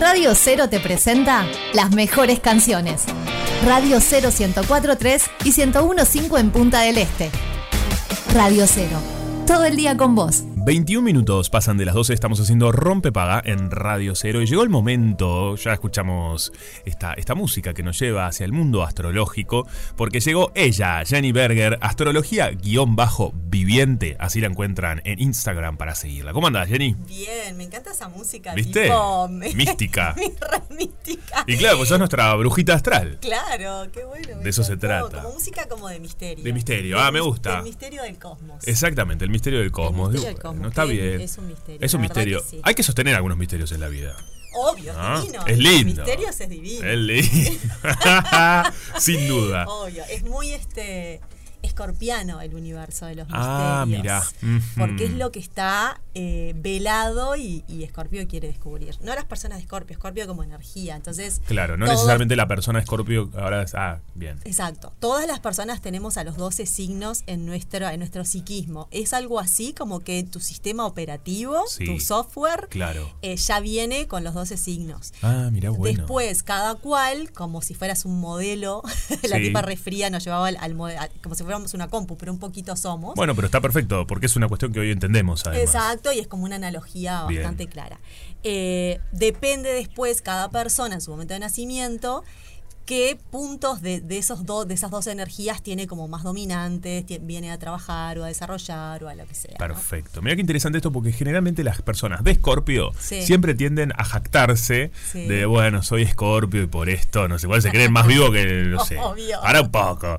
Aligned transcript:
Radio 0.00 0.34
Cero 0.34 0.70
te 0.70 0.80
presenta 0.80 1.44
las 1.74 1.90
mejores 1.90 2.40
canciones. 2.40 3.02
Radio 3.66 3.98
Cero 4.00 4.30
1043 4.30 5.24
y 5.44 5.52
1015 5.52 6.40
en 6.40 6.50
Punta 6.50 6.80
del 6.80 6.96
Este. 6.96 7.30
Radio 8.32 8.64
Cero. 8.66 8.96
Todo 9.46 9.66
el 9.66 9.76
día 9.76 9.98
con 9.98 10.14
vos. 10.14 10.44
21 10.62 11.02
minutos 11.02 11.48
pasan 11.48 11.78
de 11.78 11.86
las 11.86 11.94
12, 11.94 12.12
estamos 12.12 12.38
haciendo 12.38 12.70
Rompepaga 12.70 13.40
en 13.42 13.70
Radio 13.70 14.14
Cero 14.14 14.42
y 14.42 14.46
llegó 14.46 14.62
el 14.62 14.68
momento, 14.68 15.56
ya 15.56 15.72
escuchamos 15.72 16.52
esta, 16.84 17.14
esta 17.14 17.34
música 17.34 17.72
que 17.72 17.82
nos 17.82 17.98
lleva 17.98 18.26
hacia 18.26 18.44
el 18.44 18.52
mundo 18.52 18.82
astrológico, 18.82 19.66
porque 19.96 20.20
llegó 20.20 20.52
ella, 20.54 21.02
Jenny 21.06 21.32
Berger, 21.32 21.78
astrología-viviente, 21.80 24.16
así 24.18 24.42
la 24.42 24.48
encuentran 24.48 25.00
en 25.06 25.22
Instagram 25.22 25.78
para 25.78 25.94
seguirla. 25.94 26.34
¿Cómo 26.34 26.48
andas, 26.48 26.68
Jenny? 26.68 26.94
Bien, 27.08 27.56
me 27.56 27.64
encanta 27.64 27.92
esa 27.92 28.10
música. 28.10 28.52
¿Viste? 28.52 28.82
Tipo, 28.82 29.28
mística. 29.28 30.14
mística. 30.68 31.42
Y 31.46 31.56
claro, 31.56 31.78
pues 31.78 31.88
sos 31.88 31.98
nuestra 31.98 32.34
brujita 32.34 32.74
astral. 32.74 33.16
Claro, 33.22 33.90
qué 33.92 34.04
bueno. 34.04 34.40
De 34.40 34.50
eso 34.50 34.62
se 34.62 34.76
trata. 34.76 35.22
Como 35.22 35.32
música 35.32 35.66
como 35.68 35.88
de 35.88 36.00
misterio. 36.00 36.44
De 36.44 36.52
misterio, 36.52 37.00
ah, 37.00 37.10
me 37.10 37.20
gusta. 37.20 37.60
El 37.60 37.64
misterio 37.64 38.02
del 38.02 38.18
cosmos. 38.18 38.68
Exactamente, 38.68 39.24
el 39.24 39.30
misterio 39.30 39.60
del 39.60 39.72
cosmos. 39.72 40.08
El 40.08 40.12
misterio 40.12 40.34
del 40.34 40.42
cosmos. 40.42 40.50
No 40.60 40.68
está 40.68 40.84
bien. 40.84 41.20
Es 41.20 41.38
un 41.38 41.48
misterio. 41.48 41.80
Es 41.80 41.94
un 41.94 42.00
misterio. 42.00 42.38
que 42.42 42.48
sí. 42.48 42.60
Hay 42.62 42.74
que 42.74 42.82
sostener 42.82 43.14
algunos 43.14 43.38
misterios 43.38 43.72
en 43.72 43.80
la 43.80 43.88
vida. 43.88 44.16
Obvio, 44.52 44.92
¿Ah? 44.96 45.16
es 45.16 45.22
divino. 45.22 45.46
Es 45.46 45.58
lindo. 45.58 46.02
Misterios 46.02 46.40
es 46.40 46.48
divino. 46.48 46.86
Es 46.86 46.98
lindo. 46.98 47.60
Sin 48.98 49.28
duda. 49.28 49.64
Obvio, 49.68 50.04
es 50.10 50.22
muy 50.24 50.52
este 50.52 51.20
escorpiano 51.62 52.40
el 52.40 52.54
universo 52.54 53.06
de 53.06 53.14
los 53.16 53.26
Ah, 53.30 53.84
misterios. 53.86 54.34
mirá. 54.42 54.62
Porque 54.76 55.04
es 55.04 55.12
lo 55.12 55.30
que 55.32 55.38
está 55.38 56.00
eh, 56.14 56.52
velado 56.56 57.36
y, 57.36 57.64
y 57.68 57.84
Escorpio 57.84 58.26
quiere 58.26 58.48
descubrir. 58.48 58.96
No 59.02 59.14
las 59.14 59.24
personas 59.24 59.58
de 59.58 59.62
Escorpio, 59.64 59.94
Escorpio 59.94 60.26
como 60.26 60.42
energía. 60.42 60.96
Entonces, 60.96 61.40
Claro, 61.46 61.76
no 61.76 61.86
necesariamente 61.86 62.36
la 62.36 62.48
persona 62.48 62.78
Escorpio 62.80 63.30
ahora 63.36 63.62
es. 63.62 63.74
Ah, 63.74 64.00
bien. 64.14 64.38
Exacto. 64.44 64.92
Todas 64.98 65.26
las 65.26 65.40
personas 65.40 65.80
tenemos 65.80 66.16
a 66.16 66.24
los 66.24 66.36
12 66.36 66.66
signos 66.66 67.22
en 67.26 67.46
nuestro, 67.46 67.88
en 67.88 67.98
nuestro 68.00 68.24
psiquismo. 68.24 68.88
Es 68.90 69.12
algo 69.12 69.38
así 69.40 69.72
como 69.72 70.00
que 70.00 70.22
tu 70.24 70.40
sistema 70.40 70.86
operativo, 70.86 71.64
Sí. 71.68 71.84
tu 71.86 72.00
software, 72.00 72.66
Claro. 72.70 73.10
eh, 73.22 73.36
ya 73.36 73.60
viene 73.60 74.06
con 74.08 74.24
los 74.24 74.34
12 74.34 74.56
signos. 74.56 75.12
Ah, 75.22 75.48
mira, 75.52 75.70
bueno. 75.70 75.98
Después, 75.98 76.42
cada 76.42 76.74
cual, 76.76 77.32
como 77.32 77.62
si 77.62 77.74
fueras 77.74 78.04
un 78.04 78.20
modelo, 78.20 78.82
la 79.28 79.36
Sí. 79.36 79.44
tipa 79.44 79.62
refría 79.62 80.10
nos 80.10 80.24
llevaba 80.24 80.48
al, 80.48 80.56
al 80.56 80.74
como 81.22 81.34
si 81.34 81.42
fuéramos 81.50 81.74
una 81.74 81.88
compu, 81.88 82.16
pero 82.16 82.32
un 82.32 82.38
poquito 82.38 82.76
somos. 82.76 83.16
Bueno, 83.16 83.34
pero 83.34 83.46
está 83.46 83.60
perfecto, 83.60 84.06
porque 84.06 84.26
es 84.26 84.36
una 84.36 84.46
cuestión 84.46 84.72
que 84.72 84.78
hoy 84.78 84.92
entendemos, 84.92 85.44
además. 85.44 85.74
Exacto, 85.74 86.12
y 86.12 86.20
es 86.20 86.28
como 86.28 86.44
una 86.44 86.56
analogía 86.56 87.24
Bien. 87.26 87.42
bastante 87.42 87.66
clara. 87.66 87.98
Eh, 88.44 89.00
depende 89.10 89.72
después 89.72 90.22
cada 90.22 90.50
persona 90.50 90.94
en 90.94 91.00
su 91.00 91.10
momento 91.10 91.34
de 91.34 91.40
nacimiento 91.40 92.22
qué 92.90 93.16
puntos 93.30 93.82
de, 93.82 94.00
de 94.00 94.18
esos 94.18 94.44
dos 94.46 94.66
de 94.66 94.74
esas 94.74 94.90
dos 94.90 95.06
energías 95.06 95.62
tiene 95.62 95.86
como 95.86 96.08
más 96.08 96.24
dominantes, 96.24 97.04
viene 97.20 97.52
a 97.52 97.56
trabajar 97.58 98.18
o 98.18 98.24
a 98.24 98.26
desarrollar 98.26 99.04
o 99.04 99.08
a 99.08 99.14
lo 99.14 99.24
que 99.28 99.34
sea. 99.36 99.52
¿no? 99.52 99.58
Perfecto. 99.58 100.20
Mira 100.22 100.34
qué 100.34 100.40
interesante 100.40 100.78
esto, 100.78 100.90
porque 100.90 101.12
generalmente 101.12 101.62
las 101.62 101.80
personas 101.82 102.24
de 102.24 102.32
Escorpio 102.32 102.90
Sí. 102.98 103.22
siempre 103.22 103.54
tienden 103.54 103.92
a 103.96 104.04
jactarse 104.04 104.90
Sí. 105.12 105.24
de, 105.28 105.46
bueno, 105.46 105.84
soy 105.84 106.02
Escorpio 106.02 106.64
y 106.64 106.66
por 106.66 106.88
esto, 106.88 107.28
no 107.28 107.38
sé, 107.38 107.46
cuál 107.46 107.62
se 107.62 107.70
creen 107.70 107.92
más 107.92 108.08
vivo 108.08 108.32
que, 108.32 108.44
no 108.44 108.84
sé. 108.84 108.98
Obvio. 108.98 109.40
Para 109.40 109.60
un 109.60 109.70
poco. 109.70 110.18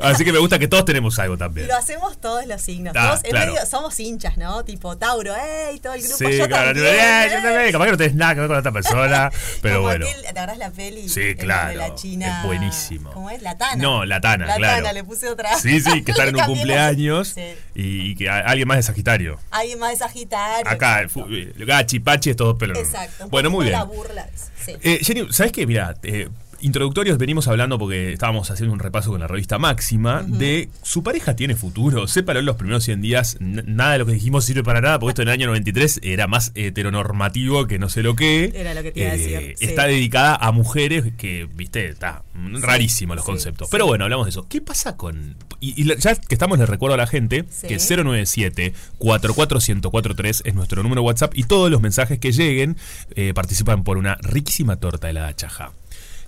Así 0.00 0.24
que 0.24 0.32
me 0.32 0.38
gusta 0.38 0.60
que 0.60 0.68
todos 0.68 0.84
tenemos 0.84 1.18
algo 1.18 1.36
también. 1.36 1.66
Lo 1.66 1.74
hacemos 1.76 2.20
todos 2.20 2.46
los 2.46 2.62
signos. 2.62 2.94
Ah, 2.96 3.16
Todos, 3.20 3.24
en 3.24 3.32
medio- 3.34 3.66
somos 3.66 3.98
hinchas, 3.98 4.36
¿no? 4.38 4.64
Tipo 4.64 4.96
Tauro, 4.96 5.34
¡ey! 5.34 5.80
Todo 5.80 5.94
el 5.94 6.02
grupo. 6.02 6.16
Sí, 6.18 6.36
yo 6.38 6.46
claro, 6.46 6.66
también, 6.72 6.86
eh, 6.86 7.28
yo 7.32 7.42
también, 7.42 7.72
capaz 7.72 7.84
que 7.86 7.90
no 7.90 7.96
tenés 7.96 8.14
nada 8.14 8.34
que 8.34 8.40
ver 8.42 8.48
con 8.48 8.58
otra 8.58 8.70
persona, 8.72 9.32
pero 9.60 9.74
Como 9.78 9.88
bueno. 9.88 10.06
aquel- 10.06 10.22
¿Te 10.22 10.28
acuerdas 10.28 10.58
la 10.58 10.70
peli? 10.70 11.08
Sí, 11.08 11.34
claro, 11.34 11.70
De 11.70 11.76
la 11.76 11.94
Es 12.20 12.42
buenísimo. 12.44 13.10
¿Cómo 13.12 13.30
es? 13.30 13.40
La 13.42 13.56
Tana. 13.56 13.76
No, 13.82 14.04
la 14.04 14.20
Tana, 14.20 14.46
La 14.46 14.56
claro. 14.56 14.76
Tana, 14.82 14.92
le 14.92 15.04
puse 15.04 15.28
otra. 15.28 15.56
Sí, 15.58 15.80
sí, 15.80 16.02
que 16.02 16.10
están 16.12 16.28
en 16.28 16.36
un 16.36 16.42
cumpleaños 16.44 17.28
Sí. 17.28 17.42
y, 17.74 18.10
y 18.10 18.14
que 18.16 18.28
a- 18.28 18.40
alguien 18.40 18.68
más 18.68 18.76
de 18.78 18.82
Sagitario. 18.82 19.38
Alguien 19.50 19.78
más 19.78 19.90
de 19.92 19.96
Sagitario. 19.96 20.70
Acá, 20.70 21.02
eh, 21.02 21.52
Gachi, 21.56 22.00
Pachi, 22.00 22.30
estos 22.30 22.46
dos 22.48 22.58
pelos. 22.58 22.76
Exacto. 22.78 23.28
Bueno, 23.28 23.50
muy 23.50 23.64
bien. 23.66 23.78
La 23.78 23.84
burla. 23.84 24.28
Sí. 24.64 24.72
Eh, 24.82 24.98
Jenny, 25.02 25.26
¿sabes 25.32 25.52
qué? 25.52 25.66
Mira, 25.66 25.94
eh, 26.02 26.28
introductorios 26.62 27.18
venimos 27.18 27.48
hablando 27.48 27.78
porque 27.78 28.12
estábamos 28.12 28.50
haciendo 28.50 28.72
un 28.72 28.78
repaso 28.78 29.10
con 29.10 29.20
la 29.20 29.26
revista 29.26 29.58
Máxima 29.58 30.22
de 30.26 30.68
su 30.82 31.02
pareja 31.02 31.36
tiene 31.36 31.54
futuro. 31.56 32.06
Sépalo 32.08 32.40
en 32.40 32.46
los 32.46 32.56
primeros 32.56 32.84
100 32.84 33.02
días, 33.02 33.36
nada 33.40 33.92
de 33.92 33.98
lo 33.98 34.06
que 34.06 34.12
dijimos 34.12 34.44
sirve 34.44 34.62
para 34.62 34.80
nada, 34.80 34.98
porque 34.98 35.10
esto 35.10 35.22
en 35.22 35.28
el 35.28 35.34
año 35.34 35.46
93 35.48 36.00
era 36.02 36.26
más 36.26 36.52
heteronormativo 36.54 37.66
que 37.66 37.78
no 37.78 37.88
sé 37.88 38.02
lo 38.02 38.16
que. 38.16 38.44
Eh, 38.44 38.52
Era 38.54 38.74
lo 38.74 38.82
que 38.82 38.92
te 38.92 39.00
iba 39.00 39.10
a 39.10 39.12
decir, 39.12 39.54
sí. 39.58 39.64
Está 39.64 39.86
dedicada 39.86 40.36
a 40.36 40.52
mujeres 40.52 41.04
que, 41.18 41.48
viste, 41.54 41.88
está 41.88 42.22
mm, 42.34 42.62
rarísimo 42.62 43.14
los 43.14 43.24
sí, 43.24 43.30
conceptos. 43.30 43.68
sí. 43.68 43.72
Pero 43.72 43.86
bueno, 43.86 44.04
hablamos 44.04 44.26
de 44.26 44.30
eso. 44.30 44.46
¿Qué 44.48 44.60
pasa 44.60 44.96
con.? 44.96 45.36
Y, 45.60 45.84
ya 45.98 46.14
que 46.16 46.34
estamos, 46.34 46.58
les 46.58 46.68
recuerdo 46.68 46.94
a 46.94 46.98
la 46.98 47.06
gente 47.06 47.44
Sí. 47.50 47.66
que 47.68 47.78
097 47.78 48.72
44143 48.98 50.42
es 50.44 50.54
nuestro 50.54 50.82
número 50.82 51.02
WhatsApp 51.02 51.32
y 51.36 51.44
todos 51.44 51.70
los 51.70 51.80
mensajes 51.80 52.18
que 52.18 52.32
lleguen 52.32 52.76
eh, 53.14 53.32
participan 53.34 53.84
por 53.84 53.96
una 53.98 54.16
riquísima 54.22 54.76
torta 54.76 55.06
de 55.06 55.12
la 55.12 55.34
chaja. 55.36 55.72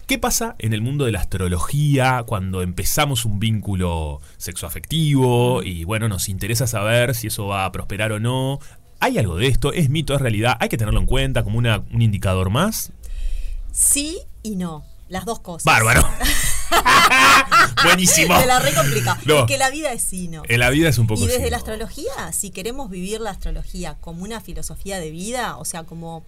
¿Qué 0.07 0.19
pasa 0.19 0.55
en 0.59 0.75
el 0.75 0.83
mundo 0.83 1.07
de 1.07 1.13
la 1.13 1.21
astrología 1.21 2.25
cuando 2.27 2.61
empezamos 2.61 3.25
un 3.25 3.39
vínculo 3.41 4.21
sexoafectivo 4.37 5.63
y 5.63 5.85
bueno, 5.85 6.09
nos 6.09 6.29
interesa 6.29 6.67
saber 6.67 7.15
si 7.15 7.29
eso 7.29 7.47
va 7.47 7.65
a 7.65 7.73
prosperar 7.73 8.13
o 8.13 8.21
no? 8.21 8.59
¿Hay 9.01 9.17
algo 9.19 9.37
de 9.37 9.47
esto? 9.49 9.73
¿Es 9.73 9.89
mito? 9.89 10.15
¿Es 10.15 10.21
realidad? 10.21 10.57
¿Hay 10.61 10.69
que 10.69 10.77
tenerlo 10.77 11.01
en 11.01 11.07
cuenta 11.07 11.43
como 11.43 11.57
una- 11.59 11.83
un 11.93 12.03
indicador 12.03 12.51
más? 12.51 12.93
Sí 13.73 14.19
y 14.43 14.57
no. 14.57 14.85
Las 15.09 15.25
dos 15.25 15.41
cosas. 15.41 15.65
¡Bárbaro! 15.65 16.03
Buenísimo. 17.85 18.39
Se 18.41 18.47
la 18.47 18.59
recomplica. 18.59 19.19
No. 19.27 19.39
Porque 19.39 19.59
la 19.59 19.71
vida 19.71 19.93
es 19.93 20.03
sí, 20.03 20.29
no. 20.29 20.43
En 20.49 20.61
la 20.61 20.71
vida 20.71 20.89
es 20.89 20.99
un 20.99 21.07
poco 21.07 21.23
Y 21.23 21.27
desde 21.27 21.51
la 21.51 21.57
astrología, 21.59 22.33
si 22.33 22.51
queremos 22.51 22.91
vivir 22.91 23.21
la 23.21 23.31
astrología 23.31 23.97
como 24.01 24.23
una 24.23 24.41
filosofía 24.41 24.99
de 24.99 25.11
vida, 25.11 25.57
o 25.59 25.65
sea, 25.65 25.85
como 25.85 26.25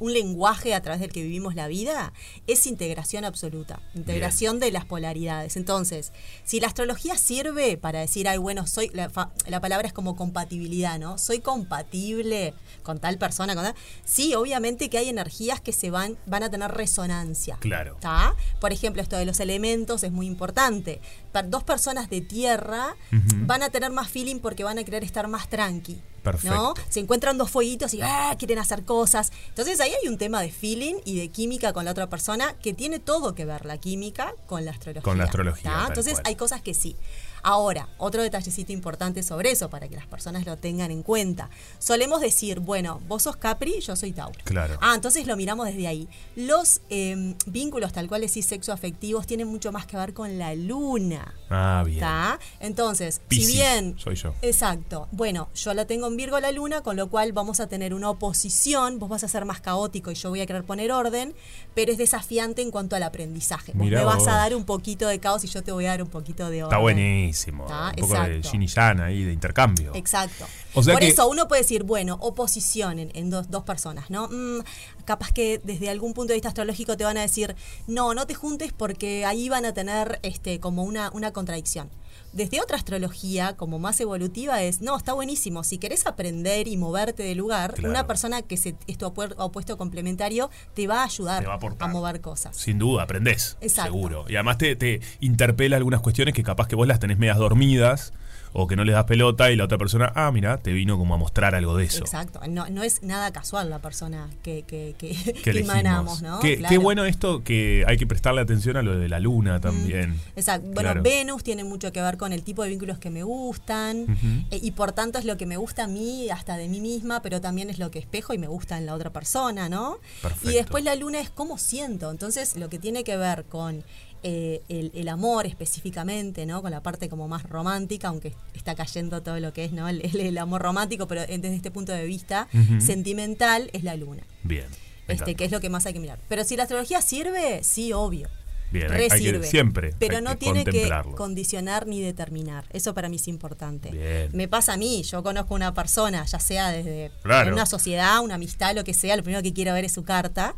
un 0.00 0.12
lenguaje 0.12 0.74
a 0.74 0.82
través 0.82 1.00
del 1.00 1.12
que 1.12 1.22
vivimos 1.22 1.54
la 1.54 1.68
vida, 1.68 2.12
es 2.46 2.66
integración 2.66 3.24
absoluta, 3.24 3.80
integración 3.94 4.58
de 4.58 4.72
las 4.72 4.84
polaridades. 4.84 5.56
Entonces, 5.56 6.12
si 6.44 6.58
la 6.58 6.66
astrología 6.66 7.16
sirve 7.16 7.76
para 7.76 8.00
decir, 8.00 8.26
ay, 8.26 8.38
bueno, 8.38 8.66
soy, 8.66 8.90
la, 8.94 9.10
fa- 9.10 9.30
la 9.46 9.60
palabra 9.60 9.86
es 9.86 9.92
como 9.92 10.16
compatibilidad, 10.16 10.98
¿no? 10.98 11.18
Soy 11.18 11.40
compatible 11.40 12.54
con 12.82 12.98
tal 12.98 13.18
persona, 13.18 13.54
con 13.54 13.64
tal. 13.64 13.74
Sí, 14.04 14.34
obviamente 14.34 14.90
que 14.90 14.98
hay 14.98 15.08
energías 15.08 15.60
que 15.60 15.72
se 15.72 15.90
van, 15.90 16.18
van 16.26 16.42
a 16.42 16.50
tener 16.50 16.70
resonancia. 16.70 17.56
Claro. 17.60 17.96
¿Tá? 18.00 18.34
Por 18.60 18.72
ejemplo, 18.72 19.02
esto 19.02 19.16
de 19.16 19.26
los 19.26 19.38
elementos 19.40 20.02
es 20.02 20.12
muy 20.12 20.26
importante. 20.26 21.00
Dos 21.46 21.62
personas 21.62 22.10
de 22.10 22.20
tierra 22.22 22.96
van 23.10 23.62
a 23.62 23.70
tener 23.70 23.90
más 23.90 24.08
feeling 24.08 24.40
porque 24.40 24.64
van 24.64 24.78
a 24.78 24.84
querer 24.84 25.04
estar 25.04 25.28
más 25.28 25.48
tranqui. 25.48 26.00
Perfecto. 26.22 26.54
¿no? 26.54 26.74
Se 26.88 27.00
encuentran 27.00 27.38
dos 27.38 27.50
fueguitos 27.50 27.94
y 27.94 28.00
¡ah! 28.02 28.34
quieren 28.38 28.58
hacer 28.58 28.84
cosas. 28.84 29.32
Entonces 29.48 29.80
ahí 29.80 29.92
hay 30.02 30.08
un 30.08 30.18
tema 30.18 30.40
de 30.42 30.50
feeling 30.50 30.96
y 31.04 31.18
de 31.18 31.28
química 31.28 31.72
con 31.72 31.84
la 31.84 31.90
otra 31.92 32.08
persona 32.08 32.54
que 32.62 32.72
tiene 32.72 32.98
todo 32.98 33.34
que 33.34 33.44
ver 33.44 33.64
la 33.64 33.78
química 33.78 34.34
con 34.46 34.64
la 34.64 34.72
astrología. 34.72 35.02
Con 35.02 35.18
la 35.18 35.24
astrología, 35.24 35.84
Entonces 35.88 36.14
cual. 36.14 36.24
hay 36.26 36.36
cosas 36.36 36.62
que 36.62 36.74
sí. 36.74 36.96
Ahora, 37.42 37.88
otro 37.98 38.22
detallecito 38.22 38.72
importante 38.72 39.22
sobre 39.22 39.50
eso, 39.50 39.70
para 39.70 39.88
que 39.88 39.96
las 39.96 40.06
personas 40.06 40.46
lo 40.46 40.56
tengan 40.56 40.90
en 40.90 41.02
cuenta. 41.02 41.50
Solemos 41.78 42.20
decir, 42.20 42.60
bueno, 42.60 43.00
vos 43.08 43.22
sos 43.22 43.36
Capri, 43.36 43.80
yo 43.80 43.96
soy 43.96 44.12
Tauro. 44.12 44.38
Claro. 44.44 44.78
Ah, 44.80 44.92
entonces 44.94 45.26
lo 45.26 45.36
miramos 45.36 45.66
desde 45.66 45.86
ahí. 45.86 46.08
Los 46.36 46.80
eh, 46.90 47.34
vínculos, 47.46 47.92
tal 47.92 48.08
cual 48.08 48.22
decís, 48.22 48.46
sexoafectivos, 48.46 49.26
tienen 49.26 49.48
mucho 49.48 49.72
más 49.72 49.86
que 49.86 49.96
ver 49.96 50.14
con 50.14 50.38
la 50.38 50.54
luna. 50.54 51.34
Ah, 51.48 51.82
bien. 51.84 51.98
¿Está? 51.98 52.38
Entonces, 52.60 53.20
Piscis, 53.28 53.46
si 53.46 53.52
bien. 53.54 53.96
soy 53.98 54.14
yo. 54.14 54.34
Exacto. 54.42 55.08
Bueno, 55.12 55.48
yo 55.54 55.74
la 55.74 55.86
tengo 55.86 56.06
en 56.06 56.16
Virgo 56.16 56.38
la 56.40 56.52
luna, 56.52 56.82
con 56.82 56.96
lo 56.96 57.08
cual 57.08 57.32
vamos 57.32 57.60
a 57.60 57.66
tener 57.66 57.94
una 57.94 58.10
oposición. 58.10 58.98
Vos 58.98 59.08
vas 59.08 59.24
a 59.24 59.28
ser 59.28 59.44
más 59.44 59.60
caótico 59.60 60.10
y 60.10 60.14
yo 60.14 60.30
voy 60.30 60.40
a 60.40 60.46
querer 60.46 60.64
poner 60.64 60.92
orden, 60.92 61.34
pero 61.74 61.92
es 61.92 61.98
desafiante 61.98 62.62
en 62.62 62.70
cuanto 62.70 62.96
al 62.96 63.02
aprendizaje. 63.02 63.72
Vos 63.72 63.84
Mirá 63.84 64.00
me 64.00 64.04
vas 64.06 64.26
a 64.26 64.32
dar 64.32 64.54
un 64.54 64.64
poquito 64.64 65.08
de 65.08 65.18
caos 65.18 65.44
y 65.44 65.48
yo 65.48 65.62
te 65.62 65.72
voy 65.72 65.86
a 65.86 65.90
dar 65.90 66.02
un 66.02 66.08
poquito 66.08 66.48
de 66.50 66.62
orden. 66.62 66.72
Está 66.72 66.78
buenísimo. 66.78 67.29
Está, 67.30 67.88
un 67.90 68.08
poco 68.08 68.14
de 68.22 68.42
yin 68.42 68.62
y 68.62 68.66
yang 68.66 69.00
ahí, 69.00 69.24
de 69.24 69.32
intercambio. 69.32 69.92
Exacto. 69.94 70.44
O 70.74 70.82
sea 70.82 70.94
Por 70.94 71.00
que- 71.00 71.08
eso 71.08 71.28
uno 71.28 71.48
puede 71.48 71.62
decir, 71.62 71.82
bueno, 71.82 72.16
oposición 72.20 72.98
en, 72.98 73.10
en 73.14 73.30
dos, 73.30 73.50
dos 73.50 73.64
personas, 73.64 74.10
¿no? 74.10 74.28
Mm, 74.28 74.60
capaz 75.04 75.32
que 75.32 75.60
desde 75.64 75.90
algún 75.90 76.14
punto 76.14 76.28
de 76.32 76.34
vista 76.36 76.48
astrológico 76.48 76.96
te 76.96 77.04
van 77.04 77.16
a 77.16 77.22
decir, 77.22 77.56
no, 77.86 78.14
no 78.14 78.26
te 78.26 78.34
juntes 78.34 78.72
porque 78.72 79.24
ahí 79.24 79.48
van 79.48 79.64
a 79.64 79.74
tener 79.74 80.18
este, 80.22 80.60
como 80.60 80.84
una, 80.84 81.10
una 81.12 81.32
contradicción. 81.32 81.88
Desde 82.32 82.60
otra 82.60 82.76
astrología, 82.76 83.56
como 83.56 83.78
más 83.78 84.00
evolutiva, 84.00 84.62
es, 84.62 84.80
no, 84.80 84.96
está 84.96 85.12
buenísimo. 85.12 85.64
Si 85.64 85.78
querés 85.78 86.06
aprender 86.06 86.68
y 86.68 86.76
moverte 86.76 87.22
de 87.24 87.34
lugar, 87.34 87.74
Claro. 87.74 87.90
una 87.90 88.06
persona 88.06 88.42
que 88.42 88.56
se, 88.56 88.76
es 88.86 88.98
tu 88.98 89.06
opuesto 89.06 89.76
complementario 89.76 90.48
te 90.74 90.86
va 90.86 91.00
a 91.00 91.04
ayudar 91.04 91.46
va 91.48 91.52
a 91.54 91.56
aportar. 91.56 91.90
mover 91.90 92.20
cosas. 92.20 92.56
Sin 92.56 92.78
duda, 92.78 93.02
aprendés. 93.02 93.56
Exacto. 93.60 93.92
Seguro. 93.92 94.24
Y 94.28 94.36
además 94.36 94.58
te, 94.58 94.76
te 94.76 95.00
interpela 95.20 95.76
algunas 95.76 96.00
cuestiones 96.00 96.34
que 96.34 96.42
capaz 96.42 96.68
que 96.68 96.76
vos 96.76 96.86
las 96.86 97.00
tenés 97.00 97.18
medias 97.18 97.38
dormidas 97.38 98.12
o 98.52 98.66
que 98.66 98.76
no 98.76 98.84
les 98.84 98.94
das 98.94 99.04
pelota 99.04 99.50
y 99.50 99.56
la 99.56 99.64
otra 99.64 99.78
persona, 99.78 100.12
ah, 100.14 100.30
mira, 100.32 100.58
te 100.58 100.72
vino 100.72 100.98
como 100.98 101.14
a 101.14 101.16
mostrar 101.16 101.54
algo 101.54 101.76
de 101.76 101.84
eso. 101.84 102.00
Exacto, 102.00 102.40
no, 102.48 102.68
no 102.68 102.82
es 102.82 103.02
nada 103.02 103.32
casual 103.32 103.70
la 103.70 103.78
persona 103.80 104.28
que, 104.42 104.62
que, 104.66 104.94
que, 104.98 105.14
que 105.44 105.50
emanamos, 105.58 106.22
¿no? 106.22 106.40
Qué, 106.40 106.58
Claro. 106.58 106.70
qué 106.72 106.78
bueno 106.78 107.04
esto 107.04 107.42
que 107.44 107.84
hay 107.86 107.96
que 107.96 108.06
prestarle 108.06 108.40
atención 108.40 108.76
a 108.76 108.82
lo 108.82 108.98
de 108.98 109.08
la 109.08 109.20
luna 109.20 109.60
también. 109.60 110.18
Exacto. 110.36 110.66
Bueno, 110.72 110.80
Claro. 110.90 111.02
Venus 111.02 111.44
tiene 111.44 111.62
mucho 111.64 111.92
que 111.92 112.02
ver 112.02 112.16
con 112.16 112.32
el 112.32 112.42
tipo 112.42 112.62
de 112.62 112.70
vínculos 112.70 112.98
que 112.98 113.10
me 113.10 113.22
gustan 113.22 114.06
eh, 114.50 114.58
y 114.62 114.72
por 114.72 114.92
tanto 114.92 115.18
es 115.18 115.24
lo 115.24 115.36
que 115.36 115.46
me 115.46 115.56
gusta 115.56 115.84
a 115.84 115.86
mí, 115.86 116.28
hasta 116.30 116.56
de 116.56 116.68
mí 116.68 116.80
misma, 116.80 117.22
pero 117.22 117.40
también 117.40 117.70
es 117.70 117.78
lo 117.78 117.90
que 117.90 117.98
espejo 117.98 118.34
y 118.34 118.38
me 118.38 118.48
gusta 118.48 118.76
en 118.78 118.86
la 118.86 118.94
otra 118.94 119.10
persona, 119.10 119.68
¿no? 119.68 119.98
Perfecto. 120.22 120.50
Y 120.50 120.54
después 120.54 120.84
la 120.84 120.94
luna 120.96 121.20
es 121.20 121.30
cómo 121.30 121.56
siento. 121.58 122.10
Entonces, 122.10 122.56
lo 122.56 122.68
que 122.68 122.78
tiene 122.78 123.04
que 123.04 123.16
ver 123.16 123.44
con 123.44 123.84
eh, 124.22 124.62
el, 124.68 124.90
el 124.94 125.08
amor 125.08 125.46
específicamente, 125.46 126.46
¿no? 126.46 126.62
Con 126.62 126.70
la 126.70 126.82
parte 126.82 127.08
como 127.08 127.28
más 127.28 127.42
romántica, 127.44 128.08
aunque 128.08 128.34
está 128.54 128.74
cayendo 128.74 129.22
todo 129.22 129.38
lo 129.40 129.52
que 129.52 129.64
es, 129.64 129.72
¿no? 129.72 129.88
El, 129.88 130.38
amor 130.38 130.62
romántico, 130.62 131.06
pero 131.08 131.22
desde 131.22 131.54
este 131.54 131.70
punto 131.70 131.92
de 131.92 132.04
vista 132.04 132.48
sentimental 132.80 133.70
es 133.72 133.84
la 133.84 133.96
luna. 133.96 134.22
Bien. 134.42 134.66
Este, 135.08 135.34
que 135.34 135.44
es 135.44 135.50
lo 135.50 135.60
que 135.60 135.70
más 135.70 135.86
hay 135.86 135.92
que 135.92 136.00
mirar. 136.00 136.18
Pero 136.28 136.44
si 136.44 136.56
la 136.56 136.64
astrología 136.64 137.02
sirve, 137.02 137.60
sí, 137.64 137.92
obvio. 137.92 138.28
Bien, 138.72 138.92
hay- 138.92 139.08
hay 139.10 139.20
que- 139.32 139.42
siempre 139.42 139.92
Pero 139.98 140.20
no 140.20 140.30
que 140.30 140.36
tiene 140.36 140.64
que 140.64 140.88
condicionar 141.16 141.88
ni 141.88 142.00
determinar. 142.00 142.64
Eso 142.70 142.94
para 142.94 143.08
mí 143.08 143.16
es 143.16 143.26
importante. 143.26 143.90
Bien. 143.90 144.30
Me 144.32 144.46
pasa 144.46 144.74
a 144.74 144.76
mí, 144.76 145.02
yo 145.02 145.24
conozco 145.24 145.56
una 145.56 145.74
persona, 145.74 146.24
ya 146.24 146.38
sea 146.38 146.70
desde 146.70 147.10
Claro. 147.22 147.52
una 147.52 147.66
sociedad, 147.66 148.20
una 148.20 148.36
amistad, 148.36 148.76
lo 148.76 148.84
que 148.84 148.94
sea, 148.94 149.16
lo 149.16 149.24
primero 149.24 149.42
que 149.42 149.52
quiero 149.52 149.72
ver 149.74 149.84
es 149.86 149.92
su 149.92 150.04
carta. 150.04 150.54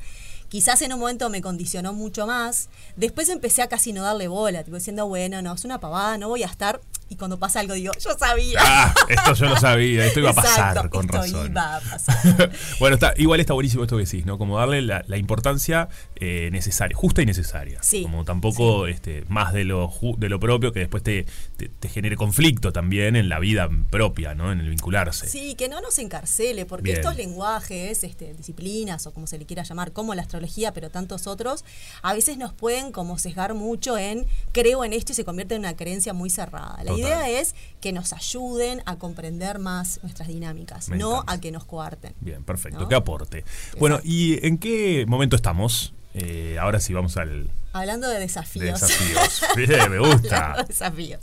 Quizás 0.52 0.82
en 0.82 0.92
un 0.92 1.00
momento 1.00 1.30
me 1.30 1.40
condicionó 1.40 1.94
mucho 1.94 2.26
más. 2.26 2.68
Después 2.96 3.30
empecé 3.30 3.62
a 3.62 3.70
casi 3.70 3.94
no 3.94 4.02
darle 4.02 4.28
bola, 4.28 4.62
tipo 4.62 4.76
diciendo, 4.76 5.08
bueno, 5.08 5.40
no, 5.40 5.54
es 5.54 5.64
una 5.64 5.80
pavada, 5.80 6.18
no 6.18 6.28
voy 6.28 6.42
a 6.42 6.46
estar. 6.46 6.82
Y 7.12 7.16
cuando 7.16 7.38
pasa 7.38 7.60
algo 7.60 7.74
digo, 7.74 7.92
yo 8.00 8.16
sabía. 8.18 8.58
Ah, 8.58 8.94
esto 9.06 9.34
yo 9.34 9.46
lo 9.50 9.56
sabía, 9.58 10.06
esto 10.06 10.20
iba 10.20 10.30
a 10.30 10.32
pasar 10.32 10.68
Exacto, 10.70 10.88
con 10.88 11.04
esto 11.04 11.18
razón. 11.18 11.50
iba 11.50 11.76
a 11.76 11.80
pasar. 11.80 12.50
bueno, 12.80 12.94
está, 12.94 13.12
igual 13.18 13.38
está 13.38 13.52
buenísimo 13.52 13.82
esto 13.84 13.98
que 13.98 14.04
decís, 14.04 14.24
¿no? 14.24 14.38
Como 14.38 14.56
darle 14.58 14.80
la, 14.80 15.04
la 15.06 15.18
importancia 15.18 15.90
eh, 16.16 16.48
necesaria, 16.52 16.96
justa 16.96 17.20
y 17.20 17.26
necesaria. 17.26 17.82
Sí, 17.82 18.02
Como 18.04 18.24
tampoco 18.24 18.86
este, 18.86 19.26
más 19.28 19.52
de 19.52 19.64
lo, 19.64 19.92
de 20.16 20.28
lo 20.30 20.40
propio 20.40 20.72
que 20.72 20.80
después 20.80 21.02
te, 21.02 21.26
te, 21.58 21.68
te 21.68 21.88
genere 21.90 22.16
conflicto 22.16 22.72
también 22.72 23.14
en 23.14 23.28
la 23.28 23.38
vida 23.40 23.68
propia, 23.90 24.34
¿no? 24.34 24.50
En 24.50 24.60
el 24.60 24.70
vincularse. 24.70 25.28
Sí, 25.28 25.54
que 25.54 25.68
no 25.68 25.82
nos 25.82 25.98
encarcele, 25.98 26.64
porque 26.64 26.84
Bien. 26.84 26.96
estos 26.96 27.16
lenguajes, 27.16 28.04
este, 28.04 28.32
disciplinas 28.32 29.06
o 29.06 29.12
como 29.12 29.26
se 29.26 29.36
le 29.38 29.44
quiera 29.44 29.64
llamar, 29.64 29.92
como 29.92 30.14
la 30.14 30.22
astrología, 30.22 30.72
pero 30.72 30.88
tantos 30.88 31.26
otros, 31.26 31.62
a 32.00 32.14
veces 32.14 32.38
nos 32.38 32.54
pueden 32.54 32.90
como 32.90 33.18
sesgar 33.18 33.52
mucho 33.52 33.98
en 33.98 34.26
creo 34.52 34.82
en 34.82 34.94
esto 34.94 35.12
y 35.12 35.14
se 35.14 35.26
convierte 35.26 35.56
en 35.56 35.60
una 35.60 35.76
creencia 35.76 36.14
muy 36.14 36.30
cerrada. 36.30 36.82
La. 36.84 36.92
Idea 37.02 37.28
es 37.28 37.54
que 37.80 37.92
nos 37.92 38.12
ayuden 38.12 38.82
a 38.86 38.96
comprender 38.96 39.58
más 39.58 40.00
nuestras 40.02 40.28
dinámicas, 40.28 40.88
Me 40.88 40.96
no 40.98 41.14
encanta. 41.16 41.32
a 41.32 41.40
que 41.40 41.50
nos 41.52 41.64
coarten. 41.64 42.14
Bien, 42.20 42.42
perfecto. 42.44 42.80
¿No? 42.80 42.88
¿Qué 42.88 42.94
aporte? 42.94 43.44
Bueno, 43.78 44.00
¿y 44.02 44.44
en 44.46 44.58
qué 44.58 45.04
momento 45.06 45.36
estamos? 45.36 45.92
Eh, 46.14 46.58
ahora 46.60 46.78
sí 46.78 46.92
vamos 46.92 47.16
al 47.16 47.48
Hablando 47.72 48.06
de 48.06 48.14
de 48.14 48.20
desafíos. 48.20 48.80
desafíos. 48.80 49.40
Bien, 49.56 49.90
me 49.90 49.98
gusta. 49.98 50.56
De 50.58 50.64
desafíos. 50.64 51.20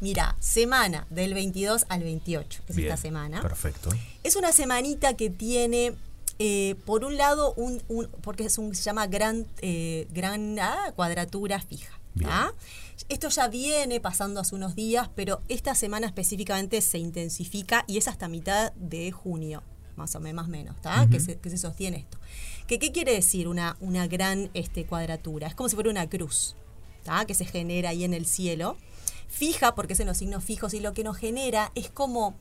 Mira, 0.00 0.34
semana 0.40 1.06
del 1.10 1.34
22 1.34 1.86
al 1.88 2.02
28, 2.02 2.62
que 2.66 2.72
es 2.72 2.76
Bien, 2.76 2.88
esta 2.90 3.00
semana. 3.00 3.40
Perfecto. 3.40 3.90
Es 4.24 4.34
una 4.34 4.50
semanita 4.50 5.14
que 5.14 5.30
tiene, 5.30 5.94
eh, 6.40 6.74
por 6.84 7.04
un 7.04 7.16
lado, 7.16 7.54
un, 7.54 7.80
un- 7.88 8.08
porque 8.22 8.44
es 8.46 8.58
un, 8.58 8.74
se 8.74 8.82
llama 8.82 9.06
gran, 9.06 9.46
eh, 9.62 10.08
gran 10.12 10.58
ah, 10.58 10.92
cuadratura 10.96 11.60
fija. 11.60 11.92
¿Tá? 12.20 12.52
Esto 13.08 13.28
ya 13.28 13.48
viene 13.48 14.00
pasando 14.00 14.40
hace 14.40 14.54
unos 14.54 14.74
días, 14.74 15.10
pero 15.14 15.42
esta 15.48 15.74
semana 15.74 16.06
específicamente 16.06 16.80
se 16.80 16.98
intensifica 16.98 17.84
y 17.86 17.98
es 17.98 18.08
hasta 18.08 18.28
mitad 18.28 18.72
de 18.74 19.10
junio, 19.10 19.62
más 19.96 20.14
o 20.14 20.20
menos, 20.20 20.44
más 20.44 20.48
menos, 20.48 20.80
¿tá? 20.80 21.06
que, 21.10 21.20
se, 21.20 21.38
que 21.38 21.50
se 21.50 21.58
sostiene 21.58 21.98
esto. 21.98 22.18
¿Que, 22.66 22.78
¿Qué 22.78 22.92
quiere 22.92 23.12
decir 23.12 23.48
una, 23.48 23.76
una 23.80 24.06
gran 24.06 24.50
este, 24.54 24.86
cuadratura? 24.86 25.48
Es 25.48 25.54
como 25.54 25.68
si 25.68 25.74
fuera 25.74 25.90
una 25.90 26.08
cruz, 26.08 26.56
¿tá? 27.02 27.26
que 27.26 27.34
se 27.34 27.44
genera 27.44 27.90
ahí 27.90 28.04
en 28.04 28.14
el 28.14 28.26
cielo. 28.26 28.76
Fija, 29.28 29.74
porque 29.74 29.94
es 29.94 30.00
en 30.00 30.06
los 30.06 30.18
signos 30.18 30.44
fijos, 30.44 30.74
y 30.74 30.80
lo 30.80 30.92
que 30.92 31.02
nos 31.02 31.16
genera 31.16 31.72
es 31.74 31.90
como 31.90 32.36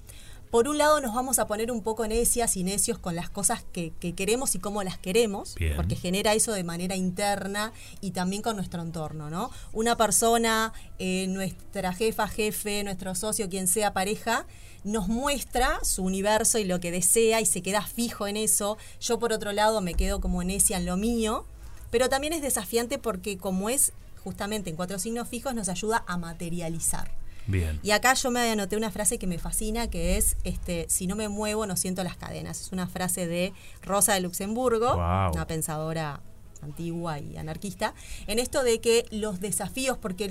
por 0.53 0.67
un 0.67 0.77
lado 0.77 1.01
nos 1.01 1.15
vamos 1.15 1.39
a 1.39 1.47
poner 1.47 1.71
un 1.71 1.81
poco 1.81 2.05
necias 2.07 2.57
y 2.57 2.63
necios 2.63 2.99
con 2.99 3.15
las 3.15 3.27
cosas 3.27 3.65
que, 3.73 3.91
que 3.99 4.13
queremos 4.13 4.53
y 4.53 4.59
cómo 4.59 4.83
las 4.83 4.99
queremos, 4.99 5.55
Bien. 5.55 5.75
porque 5.75 5.95
genera 5.95 6.35
eso 6.35 6.51
de 6.51 6.63
manera 6.63 6.95
interna 6.95 7.73
y 8.01 8.11
también 8.11 8.43
con 8.43 8.57
nuestro 8.57 8.83
entorno, 8.83 9.31
¿no? 9.31 9.49
Una 9.71 9.97
persona, 9.97 10.71
eh, 10.99 11.25
nuestra 11.27 11.91
jefa, 11.93 12.27
jefe, 12.27 12.83
nuestro 12.83 13.15
socio, 13.15 13.49
quien 13.49 13.67
sea 13.67 13.93
pareja, 13.93 14.45
nos 14.83 15.07
muestra 15.07 15.83
su 15.83 16.03
universo 16.03 16.59
y 16.59 16.65
lo 16.65 16.79
que 16.79 16.91
desea 16.91 17.41
y 17.41 17.47
se 17.47 17.63
queda 17.63 17.81
fijo 17.81 18.27
en 18.27 18.37
eso. 18.37 18.77
Yo 19.01 19.17
por 19.17 19.33
otro 19.33 19.53
lado 19.53 19.81
me 19.81 19.95
quedo 19.95 20.21
como 20.21 20.43
necia 20.43 20.77
en 20.77 20.85
lo 20.85 20.97
mío, 20.97 21.47
pero 21.89 22.09
también 22.09 22.31
es 22.31 22.43
desafiante 22.43 22.99
porque 22.99 23.39
como 23.39 23.71
es 23.71 23.91
justamente 24.23 24.69
en 24.69 24.75
cuatro 24.75 24.99
signos 24.99 25.27
fijos 25.27 25.55
nos 25.55 25.67
ayuda 25.67 26.03
a 26.05 26.15
materializar. 26.17 27.22
Bien. 27.47 27.79
Y 27.83 27.91
acá 27.91 28.13
yo 28.13 28.31
me 28.31 28.49
anoté 28.51 28.77
una 28.77 28.89
frase 28.91 29.17
que 29.19 29.27
me 29.27 29.37
fascina, 29.37 29.89
que 29.89 30.17
es, 30.17 30.37
este, 30.43 30.85
si 30.89 31.07
no 31.07 31.15
me 31.15 31.27
muevo, 31.29 31.65
no 31.65 31.75
siento 31.75 32.03
las 32.03 32.15
cadenas. 32.17 32.61
Es 32.61 32.71
una 32.71 32.87
frase 32.87 33.27
de 33.27 33.53
Rosa 33.81 34.13
de 34.13 34.21
Luxemburgo, 34.21 34.93
una 34.95 35.45
pensadora 35.47 36.21
antigua 36.61 37.19
y 37.19 37.35
anarquista, 37.37 37.93
en 38.27 38.39
esto 38.39 38.63
de 38.63 38.79
que 38.79 39.05
los 39.11 39.41
desafíos, 39.41 39.97
porque 39.97 40.29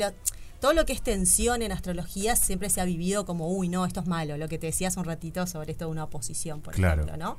todo 0.61 0.73
lo 0.73 0.87
que 0.87 0.95
es 0.95 1.03
tensión 1.03 1.61
en 1.61 1.73
astrología 1.73 2.37
siempre 2.37 2.71
se 2.71 2.81
ha 2.81 2.85
vivido 2.87 3.27
como, 3.27 3.49
uy, 3.53 3.69
no, 3.69 3.85
esto 3.85 4.01
es 4.01 4.07
malo, 4.07 4.39
lo 4.39 4.49
que 4.49 4.59
te 4.59 4.69
decía 4.69 4.89
hace 4.89 4.99
un 4.99 5.05
ratito 5.05 5.47
sobre 5.47 5.73
esto 5.73 5.85
de 5.85 5.91
una 5.91 6.05
oposición, 6.05 6.63
por 6.63 6.75
Claro. 6.75 7.03
ejemplo, 7.03 7.17
¿no? 7.23 7.37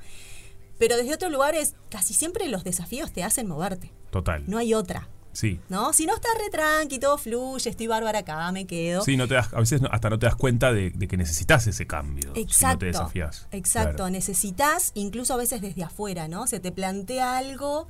Pero 0.77 0.97
desde 0.97 1.13
otros 1.13 1.31
lugares, 1.31 1.75
casi 1.89 2.13
siempre 2.13 2.47
los 2.49 2.63
desafíos 2.63 3.11
te 3.11 3.23
hacen 3.23 3.47
moverte. 3.47 3.91
Total. 4.11 4.43
No 4.47 4.57
hay 4.59 4.73
otra. 4.73 5.07
Sí. 5.33 5.59
¿No? 5.67 5.91
Si 5.93 6.05
no 6.05 6.15
estás 6.15 6.31
re 6.39 6.49
tranqui, 6.49 6.99
todo 6.99 7.17
fluye, 7.17 7.69
estoy 7.69 7.87
bárbara 7.87 8.19
acá, 8.19 8.51
me 8.51 8.65
quedo. 8.65 9.03
Sí, 9.03 9.17
no 9.17 9.27
te 9.27 9.33
das, 9.33 9.51
a 9.53 9.59
veces 9.59 9.81
hasta 9.91 10.09
no 10.09 10.17
te 10.19 10.27
das 10.27 10.35
cuenta 10.35 10.71
de, 10.71 10.91
de 10.91 11.07
que 11.07 11.17
necesitas 11.17 11.65
ese 11.67 11.85
cambio. 11.87 12.33
Si 12.33 12.39
no 12.39 12.45
Exacto. 12.47 12.77
te 12.79 12.85
desafías. 12.85 13.47
Exacto, 13.51 13.95
Claro. 13.97 14.09
necesitas, 14.11 14.91
incluso 14.93 15.33
a 15.33 15.37
veces 15.37 15.61
desde 15.61 15.83
afuera, 15.83 16.27
¿no? 16.27 16.47
Se 16.47 16.59
te 16.59 16.71
plantea 16.71 17.37
algo 17.37 17.87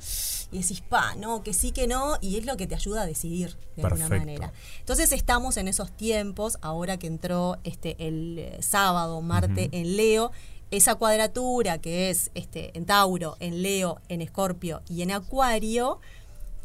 y 0.52 0.60
decís, 0.60 0.82
pa, 0.82 1.16
no, 1.16 1.44
que 1.44 1.54
sí, 1.54 1.72
que 1.72 1.86
no, 1.88 2.18
y 2.22 2.38
es 2.38 2.46
lo 2.46 2.58
que 2.58 2.66
te 2.66 2.76
ayuda 2.76 3.02
a 3.04 3.06
decidir 3.06 3.58
de 3.76 3.84
alguna 3.84 4.08
manera. 4.08 4.54
Entonces 4.80 5.12
estamos 5.12 5.58
en 5.58 5.68
esos 5.68 5.92
tiempos, 5.96 6.58
ahora 6.62 6.98
que 6.98 7.08
entró 7.08 7.58
este 7.64 7.96
el 8.08 8.40
eh, 8.40 8.58
sábado, 8.62 9.22
Marte 9.22 9.70
en 9.74 9.98
Leo, 9.98 10.32
esa 10.72 10.96
cuadratura 10.96 11.78
que 11.80 12.10
es 12.10 12.32
este 12.34 12.76
en 12.78 12.86
Tauro, 12.86 13.36
en 13.40 13.62
Leo, 13.62 14.00
en 14.10 14.22
Escorpio 14.22 14.82
y 14.90 15.02
en 15.04 15.12
Acuario 15.12 16.00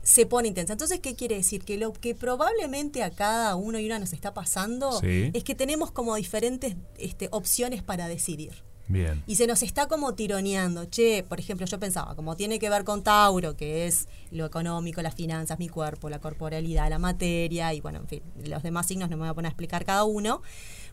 se 0.03 0.27
pone 0.27 0.49
intensa. 0.49 0.73
Entonces, 0.73 1.01
¿qué 1.01 1.15
quiere 1.15 1.37
decir? 1.37 1.65
Que 1.65 1.77
lo 1.77 1.93
que 1.93 2.15
probablemente 2.15 3.03
a 3.03 3.11
cada 3.11 3.57
uno 3.57 3.79
y 3.79 3.87
una 3.87 3.99
nos 3.99 4.13
está 4.13 4.33
pasando 4.35 4.93
Sí. 5.01 5.31
es 5.35 5.45
que 5.45 5.55
tenemos 5.55 5.91
como 5.91 6.15
diferentes 6.17 6.77
este, 6.99 7.29
opciones 7.31 7.83
para 7.83 8.09
decidir. 8.09 8.63
Bien. 8.91 9.23
Y 9.27 9.37
se 9.37 9.47
nos 9.47 9.63
está 9.63 9.87
como 9.87 10.15
tironeando. 10.15 10.87
Che, 10.87 11.23
por 11.23 11.39
ejemplo, 11.39 11.67
yo 11.67 11.79
pensaba, 11.79 12.15
como 12.15 12.37
tiene 12.37 12.59
que 12.59 12.71
ver 12.71 12.85
con 12.85 13.03
Tauro, 13.03 13.55
que 13.55 13.87
es 13.87 14.09
lo 14.31 14.47
económico, 14.47 15.03
las 15.03 15.15
finanzas, 15.15 15.59
mi 15.59 15.69
cuerpo, 15.69 16.09
la 16.09 16.21
corporalidad, 16.21 16.89
la 16.89 16.99
materia, 16.99 17.75
y 17.75 17.83
bueno, 17.83 17.99
en 17.99 18.09
fin, 18.09 18.23
los 18.45 18.63
demás 18.63 18.87
signos 18.87 19.11
no 19.11 19.19
me 19.19 19.25
voy 19.25 19.29
a 19.29 19.35
poner 19.35 19.51
a 19.51 19.53
explicar 19.53 19.85
cada 19.85 20.05
uno. 20.05 20.41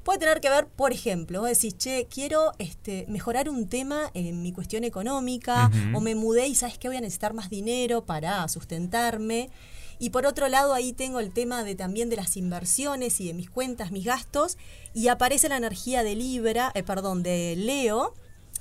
Puede 0.05 0.19
tener 0.19 0.39
que 0.39 0.51
ver, 0.51 0.67
por 0.67 0.93
ejemplo, 0.93 1.41
vos 1.41 1.49
decís, 1.49 1.75
che, 1.79 2.05
quiero 2.07 2.51
este, 2.59 3.07
mejorar 3.09 3.49
un 3.49 3.67
tema 3.67 4.11
en 4.13 4.43
mi 4.43 4.51
cuestión 4.53 4.83
económica, 4.83 5.71
o 5.95 5.99
me 5.99 6.13
mudé 6.13 6.45
y 6.45 6.53
sabes 6.53 6.77
que 6.77 6.87
voy 6.87 6.97
a 6.97 7.01
necesitar 7.01 7.33
más 7.33 7.49
dinero 7.49 8.05
para 8.05 8.47
sustentarme. 8.47 9.49
Y 9.97 10.11
por 10.11 10.27
otro 10.27 10.47
lado, 10.47 10.75
ahí 10.75 10.93
tengo 10.93 11.19
el 11.19 11.33
tema 11.33 11.63
de 11.63 11.73
también 11.73 12.11
de 12.11 12.17
las 12.17 12.37
inversiones 12.37 13.19
y 13.19 13.25
de 13.25 13.33
mis 13.33 13.49
cuentas, 13.49 13.89
mis 13.89 14.05
gastos, 14.05 14.59
y 14.93 15.07
aparece 15.07 15.49
la 15.49 15.57
energía 15.57 16.03
de 16.03 16.15
Libra, 16.15 16.71
eh, 16.75 16.83
perdón, 16.83 17.23
de 17.23 17.55
Leo, 17.57 18.13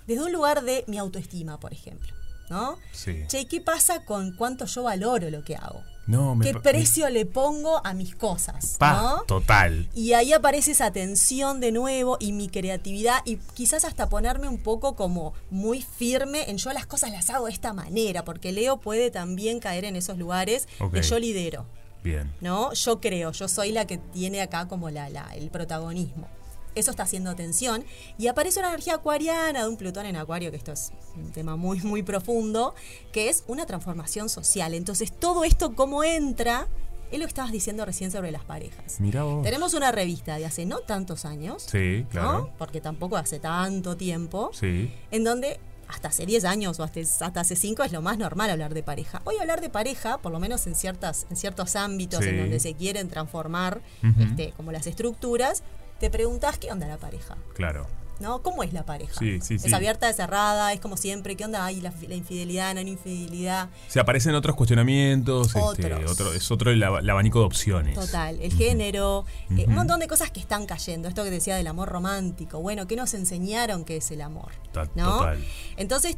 desde 0.07 0.25
un 0.25 0.33
lugar 0.33 0.63
de 0.63 0.85
mi 0.87 0.97
autoestima, 0.97 1.61
por 1.61 1.75
ejemplo. 1.75 2.11
¿No? 2.49 2.79
Sí. 2.93 3.25
Che, 3.29 3.47
¿qué 3.47 3.61
pasa 3.61 4.07
con 4.07 4.35
cuánto 4.35 4.65
yo 4.65 4.85
valoro 4.85 5.29
lo 5.29 5.45
que 5.45 5.57
hago? 5.57 5.83
No, 6.07 6.35
me 6.35 6.45
¿Qué 6.45 6.55
precio 6.55 7.09
le 7.09 7.25
pongo 7.25 7.81
a 7.85 7.95
mis 7.95 8.15
cosas? 8.15 8.77
Pa, 8.79 8.93
¿no? 8.93 9.23
total. 9.23 9.89
Y 9.95 10.13
ahí 10.13 10.33
aparece 10.33 10.73
esa 10.73 10.91
tensión 10.93 11.61
de 11.61 11.73
nuevo 11.73 12.19
y 12.21 12.33
mi 12.33 12.49
creatividad 12.49 13.23
y 13.25 13.37
quizás 13.55 13.85
hasta 13.85 14.09
ponerme 14.09 14.49
un 14.49 14.59
poco 14.59 14.97
como 14.97 15.33
muy 15.51 15.81
firme 15.83 16.51
en 16.51 16.59
yo 16.59 16.73
las 16.73 16.87
cosas 16.87 17.11
las 17.11 17.31
hago 17.31 17.47
de 17.47 17.53
esta 17.53 17.73
manera, 17.73 18.25
porque 18.25 18.53
Leo 18.53 18.77
puede 18.79 19.11
también 19.11 19.61
caer 19.61 19.85
en 19.87 19.97
esos 19.97 20.19
lugares 20.19 20.69
de 20.93 21.03
yo 21.03 21.19
lidero, 21.19 21.65
Bien. 22.03 22.31
¿no? 22.43 22.73
Yo 22.75 23.01
creo, 23.01 23.33
yo 23.33 23.49
soy 23.49 23.73
la 23.73 23.87
que 23.87 23.97
tiene 23.97 24.43
acá 24.43 24.69
como 24.69 24.91
la, 24.91 25.09
la- 25.09 25.35
el 25.35 25.49
protagonismo. 25.51 26.29
Eso 26.75 26.91
está 26.91 27.05
haciendo 27.05 27.35
tensión 27.37 27.85
y 28.19 28.27
aparece 28.27 28.59
una 28.61 28.69
energía 28.69 28.95
acuariana 28.95 29.63
de 29.63 29.69
un 29.69 29.77
Plutón 29.77 30.07
en 30.07 30.17
Acuario, 30.17 30.51
que 30.51 30.57
esto 30.57 30.73
es 30.73 30.93
un 31.17 31.31
tema 31.33 31.57
muy, 31.57 31.81
muy 31.83 32.03
profundo, 32.03 32.75
que 33.13 33.29
es 33.29 33.45
una 33.47 33.67
transformación 33.67 34.29
social. 34.29 34.75
Entonces, 34.75 35.13
todo 35.13 35.45
esto, 35.45 35.75
cómo 35.75 36.03
entra, 36.05 36.67
es 37.13 37.19
lo 37.21 37.27
que 37.27 37.29
estabas 37.29 37.53
diciendo 37.53 37.85
recién 37.85 38.11
sobre 38.11 38.33
las 38.33 38.45
parejas. 38.45 38.97
Mira 38.99 39.23
vos. 39.23 39.43
Tenemos 39.45 39.75
una 39.75 39.93
revista 39.93 40.37
de 40.37 40.47
hace 40.47 40.67
no 40.67 40.81
tantos 40.81 41.25
años, 41.25 41.63
Sí, 41.71 42.05
claro. 42.11 42.33
¿no? 42.33 42.51
Porque 42.59 42.81
tampoco 42.81 43.17
hace 43.17 43.39
tanto 43.39 43.97
tiempo, 43.97 44.51
Sí. 44.53 44.93
en 45.13 45.23
donde 45.23 45.61
hasta 45.87 46.09
hace 46.09 46.25
10 46.27 46.45
años 46.47 46.81
o 46.81 46.83
hasta, 46.83 46.99
hasta 47.01 47.41
hace 47.41 47.55
5 47.57 47.85
es 47.85 47.93
lo 47.93 48.01
más 48.03 48.17
normal 48.19 48.51
hablar 48.51 48.73
de 48.75 48.83
pareja. 48.83 49.21
Hoy 49.25 49.37
hablar 49.39 49.61
de 49.61 49.69
pareja, 49.69 50.17
por 50.19 50.33
lo 50.33 50.41
menos 50.41 50.67
en, 50.67 50.75
ciertas, 50.75 51.27
en 51.31 51.37
ciertos 51.37 51.77
ámbitos 51.77 52.25
Sí. 52.25 52.31
en 52.31 52.39
donde 52.39 52.59
se 52.59 52.73
quieren 52.75 53.09
transformar 53.09 53.81
este, 54.19 54.53
como 54.57 54.73
las 54.73 54.87
estructuras, 54.87 55.63
te 56.01 56.11
preguntas 56.11 56.59
qué 56.59 56.71
onda 56.73 56.87
la 56.87 56.97
pareja. 56.99 57.37
Claro. 57.55 57.87
¿No? 58.21 58.43
¿Cómo 58.43 58.63
es 58.63 58.73
la 58.73 58.85
pareja? 58.87 59.13
Sí, 59.19 59.41
sí, 59.43 59.55
¿Es 59.57 59.63
sí. 59.63 59.75
abierta, 59.75 60.09
es 60.09 60.15
cerrada? 60.15 60.73
¿Es 60.73 60.79
como 60.79 60.97
siempre? 60.97 61.35
¿Qué 61.35 61.45
onda? 61.45 61.65
¿Hay 61.65 61.81
la, 61.81 61.93
la 62.07 62.15
infidelidad? 62.15 62.73
¿No 62.73 62.79
hay 62.79 62.89
infidelidad? 62.89 63.71
Se 63.89 63.99
aparecen 63.99 64.37
otros 64.37 64.55
cuestionamientos, 64.55 65.49
este, 65.49 65.93
otro, 66.05 66.33
es 66.33 66.49
otro 66.53 66.71
el, 66.71 66.81
ab- 66.85 67.01
el 67.01 67.11
abanico 67.11 67.41
de 67.41 67.47
opciones. 67.47 67.95
Total, 67.97 68.39
el 68.41 68.53
género, 68.53 69.25
eh, 69.57 69.65
un 69.67 69.75
montón 69.75 69.99
de 69.99 70.07
cosas 70.07 70.31
que 70.31 70.39
están 70.39 70.65
cayendo. 70.67 71.09
Esto 71.09 71.25
que 71.25 71.31
decía 71.31 71.57
del 71.57 71.67
amor 71.67 71.89
romántico. 71.89 72.61
Bueno, 72.61 72.87
¿qué 72.87 72.95
nos 72.95 73.15
enseñaron 73.15 73.85
que 73.85 73.97
es 73.97 74.09
el 74.13 74.21
amor? 74.21 74.53
Ta- 74.73 74.89
¿No? 74.95 75.19
Total. 75.19 75.45
Entonces, 75.77 76.17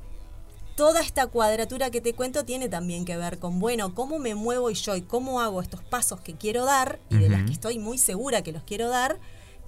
toda 0.77 1.01
esta 1.01 1.27
cuadratura 1.29 1.91
que 1.91 2.03
te 2.03 2.13
cuento 2.13 2.45
tiene 2.45 2.69
también 2.69 3.07
que 3.07 3.17
ver 3.17 3.39
con, 3.39 3.59
bueno, 3.59 3.95
cómo 3.95 4.19
me 4.19 4.35
muevo 4.35 4.69
yo 4.71 4.97
y 4.97 5.01
cómo 5.01 5.41
hago 5.41 5.63
estos 5.63 5.83
pasos 5.83 6.21
que 6.21 6.35
quiero 6.35 6.67
dar 6.67 6.99
y 7.09 7.17
de 7.17 7.31
las 7.31 7.45
que 7.45 7.53
estoy 7.53 7.79
muy 7.79 7.97
segura 7.97 8.43
que 8.43 8.53
los 8.53 8.63
quiero 8.65 8.91
dar, 8.91 9.17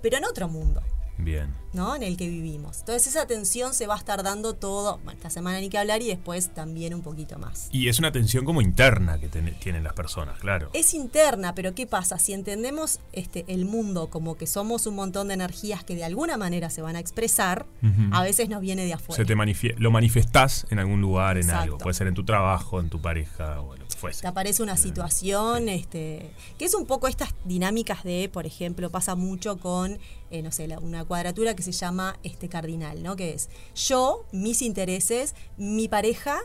pero 0.02 0.16
en 0.18 0.24
otro 0.24 0.48
mundo. 0.48 0.82
Bien. 1.20 1.52
¿no? 1.72 1.96
En 1.96 2.02
el 2.04 2.16
que 2.16 2.28
vivimos. 2.28 2.78
Entonces 2.78 3.08
esa 3.08 3.26
tensión 3.26 3.74
se 3.74 3.88
va 3.88 3.94
a 3.94 3.98
estar 3.98 4.22
dando 4.22 4.54
todo, 4.54 4.98
bueno, 5.04 5.12
esta 5.18 5.28
semana 5.30 5.58
ni 5.60 5.68
que 5.68 5.76
hablar 5.76 6.00
y 6.00 6.06
después 6.06 6.54
también 6.54 6.94
un 6.94 7.02
poquito 7.02 7.38
más. 7.40 7.68
Y 7.72 7.88
es 7.88 7.98
una 7.98 8.12
tensión 8.12 8.44
como 8.44 8.62
interna 8.62 9.18
que 9.18 9.28
ten- 9.28 9.52
tienen 9.58 9.82
las 9.82 9.94
personas, 9.94 10.38
claro. 10.38 10.70
Es 10.74 10.94
interna, 10.94 11.54
pero 11.56 11.74
¿qué 11.74 11.86
pasa? 11.88 12.18
Si 12.20 12.32
entendemos 12.32 13.00
este, 13.12 13.44
el 13.48 13.64
mundo 13.64 14.08
como 14.10 14.36
que 14.36 14.46
somos 14.46 14.86
un 14.86 14.94
montón 14.94 15.28
de 15.28 15.34
energías 15.34 15.82
que 15.82 15.96
de 15.96 16.04
alguna 16.04 16.36
manera 16.36 16.70
se 16.70 16.82
van 16.82 16.94
a 16.94 17.00
expresar, 17.00 17.66
a 18.12 18.22
veces 18.22 18.48
nos 18.48 18.60
viene 18.60 18.84
de 18.86 18.94
afuera. 18.94 19.16
Se 19.20 19.26
te 19.26 19.34
manifie- 19.36 19.74
lo 19.76 19.90
manifestás 19.90 20.66
en 20.70 20.78
algún 20.78 21.00
lugar, 21.00 21.36
en 21.36 21.42
Exacto. 21.44 21.62
algo. 21.64 21.78
Puede 21.78 21.94
ser 21.94 22.06
en 22.06 22.14
tu 22.14 22.24
trabajo, 22.24 22.78
en 22.80 22.88
tu 22.90 23.02
pareja, 23.02 23.60
o 23.60 23.74
fuese. 23.98 24.22
te 24.22 24.26
aparece 24.28 24.62
una 24.62 24.76
situación, 24.76 25.68
este, 25.68 26.30
que 26.58 26.64
es 26.64 26.74
un 26.74 26.86
poco 26.86 27.08
estas 27.08 27.34
dinámicas 27.44 28.04
de, 28.04 28.28
por 28.32 28.46
ejemplo, 28.46 28.90
pasa 28.90 29.14
mucho 29.14 29.58
con, 29.58 29.98
eh, 30.30 30.42
no 30.42 30.52
sé, 30.52 30.66
la- 30.68 30.78
una 30.78 31.04
cuadratura 31.04 31.54
que 31.54 31.62
se 31.62 31.72
llama 31.72 32.16
este 32.22 32.48
cardinal, 32.48 33.02
¿no? 33.02 33.16
Que 33.16 33.34
es 33.34 33.48
yo, 33.74 34.24
mis 34.32 34.62
intereses, 34.62 35.34
mi 35.56 35.88
pareja, 35.88 36.38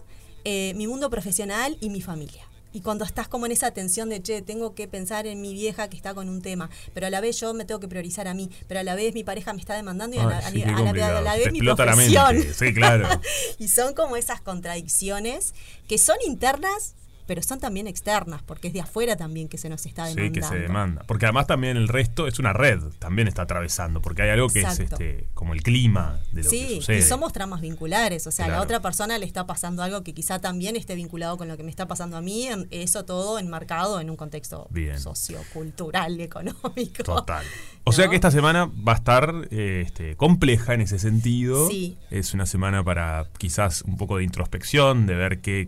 eh, 0.45 0.73
mi 0.75 0.87
mundo 0.87 1.09
profesional 1.09 1.77
y 1.79 1.89
mi 1.89 2.01
familia. 2.01 2.43
Y 2.75 2.81
cuando 2.81 3.05
estás 3.05 3.27
como 3.27 3.45
en 3.45 3.51
esa 3.51 3.69
tensión 3.69 4.09
de, 4.09 4.19
che, 4.23 4.41
tengo 4.41 4.73
que 4.73 4.87
pensar 4.87 5.27
en 5.27 5.39
mi 5.41 5.53
vieja 5.53 5.89
que 5.89 5.95
está 5.95 6.15
con 6.15 6.27
un 6.27 6.41
tema, 6.41 6.71
pero 6.95 7.05
a 7.05 7.11
la 7.11 7.21
vez 7.21 7.39
yo 7.39 7.53
me 7.53 7.65
tengo 7.65 7.79
que 7.79 7.87
priorizar 7.87 8.27
a 8.27 8.33
mí, 8.33 8.49
pero 8.67 8.79
a 8.79 8.83
la 8.83 8.95
vez 8.95 9.13
mi 9.13 9.23
pareja 9.23 9.53
me 9.53 9.59
está 9.59 9.75
demandando 9.75 10.15
y 10.15 10.19
a 10.19 10.25
la, 10.25 10.37
Ay, 10.39 10.53
sí, 10.53 10.63
a 10.63 10.65
qué 10.65 10.71
la- 10.71 10.71
a 10.71 10.71
la- 10.71 10.79
a 10.81 10.83
complicado. 10.85 11.21
la 11.21 11.33
Te 11.33 11.39
vez 11.39 11.51
mi 11.51 11.57
explota 11.59 11.85
la 11.85 11.91
profesión. 11.93 12.35
mente. 12.35 12.53
Sí, 12.55 12.73
claro. 12.73 13.07
y 13.59 13.67
son 13.67 13.93
como 13.93 14.15
esas 14.17 14.41
contradicciones 14.41 15.53
que 15.87 15.97
son 15.99 16.17
internas, 16.25 16.95
pero 17.25 17.41
son 17.41 17.59
también 17.59 17.87
externas, 17.87 18.41
porque 18.43 18.67
es 18.67 18.73
de 18.73 18.81
afuera 18.81 19.15
también 19.15 19.47
que 19.47 19.57
se 19.57 19.69
nos 19.69 19.85
está 19.85 20.05
Sí, 20.07 20.15
demandando. 20.15 20.39
que 20.41 20.55
se 20.55 20.59
demanda. 20.59 21.03
Porque 21.07 21.25
además 21.25 21.47
también 21.47 21.77
el 21.77 21.87
resto 21.87 22.27
es 22.27 22.39
una 22.39 22.53
red, 22.53 22.79
también 22.99 23.27
está 23.27 23.43
atravesando, 23.43 24.01
porque 24.01 24.21
hay 24.23 24.29
algo 24.29 24.49
que 24.49 24.61
Exacto. 24.61 24.83
es 24.83 24.91
este, 24.91 25.27
como 25.33 25.53
el 25.53 25.63
clima 25.63 26.19
de 26.31 26.43
lo 26.43 26.49
que 26.49 26.55
Sí, 26.57 26.75
sucede. 26.77 26.99
y 26.99 27.01
somos 27.01 27.33
tramas 27.33 27.61
vinculares, 27.61 28.25
o 28.27 28.31
sea, 28.31 28.45
a 28.45 28.49
la 28.49 28.61
otra 28.61 28.81
persona 28.81 29.17
le 29.17 29.25
está 29.25 29.45
pasando 29.45 29.83
algo 29.83 30.03
que 30.03 30.13
quizá 30.13 30.39
también 30.39 30.75
esté 30.75 30.95
vinculado 30.95 31.37
con 31.37 31.47
lo 31.47 31.57
que 31.57 31.63
me 31.63 31.69
está 31.69 31.87
pasando 31.87 32.17
a 32.17 32.21
mí, 32.21 32.47
eso 32.71 33.05
todo 33.05 33.39
enmarcado 33.39 33.99
en 33.99 34.09
un 34.09 34.15
contexto 34.15 34.67
Bien. 34.71 34.99
sociocultural, 34.99 36.19
económico. 36.19 37.03
Total. 37.03 37.45
O 37.85 37.91
sea 37.91 38.07
que 38.07 38.15
esta 38.15 38.31
semana 38.31 38.71
va 38.87 38.93
a 38.93 38.95
estar 38.95 39.33
eh, 39.51 39.83
este, 39.85 40.15
compleja 40.15 40.73
en 40.73 40.79
ese 40.79 40.99
sentido. 40.99 41.67
Sí. 41.67 41.97
Es 42.11 42.33
una 42.33 42.45
semana 42.45 42.81
para 42.81 43.27
quizás 43.37 43.81
un 43.81 43.97
poco 43.97 44.15
de 44.19 44.23
introspección, 44.23 45.05
de 45.05 45.15
ver 45.15 45.41
qué. 45.41 45.67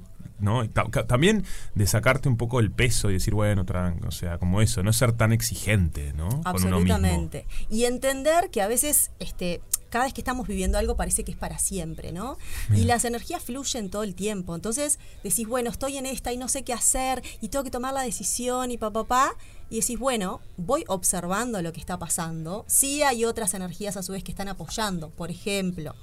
También 1.07 1.45
de 1.73 1.87
sacarte 1.87 2.29
un 2.29 2.37
poco 2.37 2.59
el 2.59 2.71
peso 2.71 3.09
y 3.09 3.13
decir, 3.13 3.33
bueno, 3.33 3.65
o 4.07 4.11
sea, 4.11 4.37
como 4.37 4.61
eso, 4.61 4.83
no 4.83 4.93
ser 4.93 5.13
tan 5.13 5.33
exigente, 5.33 6.13
¿no? 6.13 6.29
Con 6.29 6.65
uno 6.65 6.79
mismo. 6.79 6.95
Absolutamente. 6.95 7.47
Y 7.69 7.85
entender 7.85 8.49
que 8.49 8.61
a 8.61 8.67
veces, 8.67 9.11
este, 9.19 9.61
cada 9.89 10.05
vez 10.05 10.13
que 10.13 10.21
estamos 10.21 10.47
viviendo 10.47 10.77
algo 10.77 10.95
parece 10.95 11.23
que 11.23 11.31
es 11.31 11.37
para 11.37 11.57
siempre, 11.57 12.11
¿no? 12.11 12.37
Y 12.73 12.83
las 12.83 13.05
energías 13.05 13.41
fluyen 13.41 13.89
todo 13.89 14.03
el 14.03 14.13
tiempo. 14.13 14.55
Entonces 14.55 14.99
decís, 15.23 15.47
bueno, 15.47 15.69
estoy 15.69 15.97
en 15.97 16.05
esta 16.05 16.33
y 16.33 16.37
no 16.37 16.47
sé 16.47 16.63
qué 16.63 16.73
hacer 16.73 17.23
y 17.41 17.49
tengo 17.49 17.63
que 17.63 17.71
tomar 17.71 17.93
la 17.93 18.01
decisión 18.01 18.71
y 18.71 18.77
papá, 18.77 19.05
papá. 19.05 19.35
Y 19.69 19.79
decís, 19.79 19.97
bueno, 19.97 20.41
voy 20.57 20.83
observando 20.87 21.61
lo 21.61 21.73
que 21.73 21.79
está 21.79 21.97
pasando. 21.97 22.65
Sí 22.67 23.01
hay 23.03 23.25
otras 23.25 23.53
energías 23.53 23.97
a 23.97 24.03
su 24.03 24.11
vez 24.11 24.23
que 24.23 24.31
están 24.31 24.47
apoyando. 24.47 25.09
Por 25.09 25.31
ejemplo, 25.31 25.95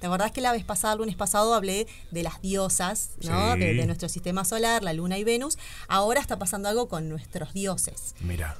¿te 0.00 0.06
acordás 0.06 0.32
que 0.32 0.40
la 0.40 0.52
vez 0.52 0.64
pasada, 0.64 0.94
el 0.94 0.98
lunes 1.00 1.16
pasado, 1.16 1.54
hablé 1.54 1.86
de 2.10 2.22
las 2.22 2.40
diosas, 2.42 3.10
¿no? 3.22 3.54
Sí. 3.54 3.60
De, 3.60 3.74
de 3.74 3.86
nuestro 3.86 4.08
sistema 4.08 4.44
solar, 4.44 4.82
la 4.82 4.92
luna 4.92 5.18
y 5.18 5.24
Venus. 5.24 5.58
Ahora 5.88 6.20
está 6.20 6.38
pasando 6.38 6.68
algo 6.68 6.88
con 6.88 7.08
nuestros 7.08 7.52
dioses. 7.52 8.14
Mira. 8.20 8.56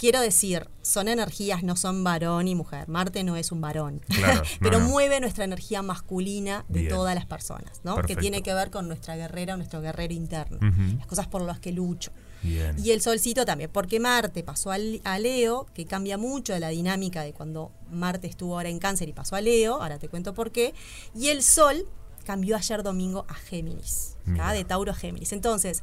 Quiero 0.00 0.22
decir, 0.22 0.66
son 0.80 1.08
energías, 1.08 1.62
no 1.62 1.76
son 1.76 2.02
varón 2.02 2.48
y 2.48 2.54
mujer. 2.54 2.88
Marte 2.88 3.22
no 3.22 3.36
es 3.36 3.52
un 3.52 3.60
varón. 3.60 4.00
Claro, 4.08 4.42
pero 4.60 4.78
no. 4.80 4.88
mueve 4.88 5.20
nuestra 5.20 5.44
energía 5.44 5.82
masculina 5.82 6.64
de 6.68 6.80
Bien. 6.80 6.90
todas 6.90 7.14
las 7.14 7.26
personas, 7.26 7.82
¿no? 7.84 7.96
Perfecto. 7.96 8.14
Que 8.16 8.20
tiene 8.22 8.42
que 8.42 8.54
ver 8.54 8.70
con 8.70 8.88
nuestra 8.88 9.14
guerrera 9.16 9.52
o 9.54 9.56
nuestro 9.58 9.82
guerrero 9.82 10.14
interno. 10.14 10.58
Las 10.96 11.06
cosas 11.06 11.26
por 11.26 11.42
las 11.42 11.60
que 11.60 11.72
lucho. 11.72 12.12
Bien. 12.42 12.74
Y 12.82 12.92
el 12.92 13.02
solcito 13.02 13.44
también, 13.44 13.68
porque 13.70 14.00
Marte 14.00 14.42
pasó 14.42 14.70
al- 14.70 15.02
a 15.04 15.18
Leo, 15.18 15.66
que 15.74 15.84
cambia 15.84 16.16
mucho 16.16 16.54
de 16.54 16.60
la 16.60 16.70
dinámica 16.70 17.20
de 17.22 17.34
cuando 17.34 17.70
Marte 17.90 18.26
estuvo 18.26 18.54
ahora 18.54 18.70
en 18.70 18.78
Cáncer 18.78 19.06
y 19.10 19.12
pasó 19.12 19.36
a 19.36 19.42
Leo, 19.42 19.82
ahora 19.82 19.98
te 19.98 20.08
cuento 20.08 20.32
por 20.32 20.50
qué. 20.50 20.72
Y 21.14 21.28
el 21.28 21.42
Sol 21.42 21.86
cambió 22.24 22.56
ayer 22.56 22.82
domingo 22.82 23.26
a 23.28 23.34
Géminis. 23.34 24.16
Mira. 24.24 24.52
de 24.54 24.64
Tauro 24.64 24.92
a 24.92 24.94
Géminis. 24.94 25.32
Entonces, 25.34 25.82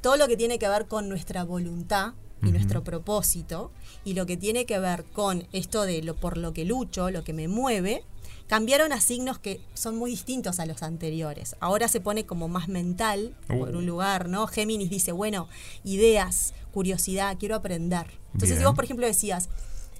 todo 0.00 0.16
lo 0.16 0.28
que 0.28 0.36
tiene 0.36 0.60
que 0.60 0.68
ver 0.68 0.86
con 0.86 1.08
nuestra 1.08 1.42
voluntad 1.42 2.12
y 2.46 2.50
nuestro 2.52 2.84
propósito, 2.84 3.70
y 4.04 4.14
lo 4.14 4.26
que 4.26 4.36
tiene 4.36 4.66
que 4.66 4.78
ver 4.78 5.04
con 5.04 5.46
esto 5.52 5.82
de 5.82 6.02
lo 6.02 6.14
por 6.14 6.36
lo 6.36 6.52
que 6.52 6.64
lucho, 6.64 7.10
lo 7.10 7.24
que 7.24 7.32
me 7.32 7.48
mueve, 7.48 8.04
cambiaron 8.46 8.92
a 8.92 9.00
signos 9.00 9.38
que 9.38 9.60
son 9.72 9.96
muy 9.96 10.10
distintos 10.10 10.60
a 10.60 10.66
los 10.66 10.82
anteriores. 10.82 11.56
Ahora 11.60 11.88
se 11.88 12.00
pone 12.00 12.26
como 12.26 12.48
más 12.48 12.68
mental 12.68 13.34
por 13.48 13.70
Uh. 13.70 13.78
un 13.78 13.86
lugar, 13.86 14.28
¿no? 14.28 14.46
Géminis 14.46 14.90
dice, 14.90 15.12
bueno, 15.12 15.48
ideas, 15.82 16.52
curiosidad, 16.72 17.36
quiero 17.38 17.54
aprender. 17.54 18.06
Entonces, 18.34 18.58
si 18.58 18.64
vos, 18.64 18.74
por 18.74 18.84
ejemplo, 18.84 19.06
decías, 19.06 19.48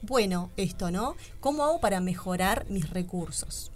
bueno, 0.03 0.51
esto, 0.57 0.91
¿no? 0.91 1.17
¿Cómo 1.41 1.65
hago 1.65 1.81
para 1.81 2.01
mejorar 2.01 2.67
mis 2.69 2.91
recursos? 2.91 3.71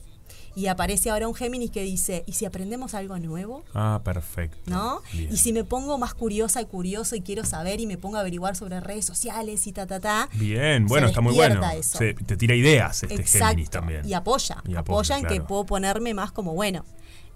Y 0.59 0.67
aparece 0.67 1.11
ahora 1.11 1.29
un 1.29 1.35
Géminis 1.37 1.71
que 1.71 1.83
dice, 1.83 2.25
¿y 2.27 2.33
si 2.33 2.45
aprendemos 2.45 2.95
algo 2.95 3.17
nuevo? 3.21 3.65
Ah, 3.75 4.01
perfecto. 4.03 4.59
¿no? 4.67 5.03
Bien. 5.13 5.33
Y 5.33 5.37
si 5.37 5.53
me 5.53 5.63
pongo 5.63 5.99
más 5.99 6.15
curiosa 6.15 6.61
y 6.61 6.67
curioso 6.67 7.15
y 7.15 7.21
quiero 7.21 7.45
saber 7.45 7.79
y 7.81 7.87
me 7.87 7.97
pongo 7.97 8.17
a 8.17 8.21
averiguar 8.21 8.57
sobre 8.57 8.81
redes 8.81 9.05
sociales 9.05 9.67
y 9.69 9.73
ta, 9.73 9.87
ta, 9.87 10.01
ta. 10.01 10.29
Bien, 10.35 10.87
bueno, 10.87 11.07
está 11.07 11.21
muy 11.21 11.35
bueno. 11.35 11.61
Se- 11.83 12.15
te 12.15 12.37
tira 12.37 12.57
ideas 12.57 13.05
este 13.05 13.23
Géminis 13.23 13.35
Exacto. 13.37 13.71
también. 13.71 14.05
Y 14.09 14.15
apoya. 14.15 14.57
Y 14.67 14.75
apoya, 14.75 14.81
apoya 14.81 15.19
en 15.19 15.27
que 15.27 15.41
puedo 15.47 15.65
ponerme 15.65 16.13
más 16.13 16.33
como, 16.33 16.55
bueno, 16.55 16.85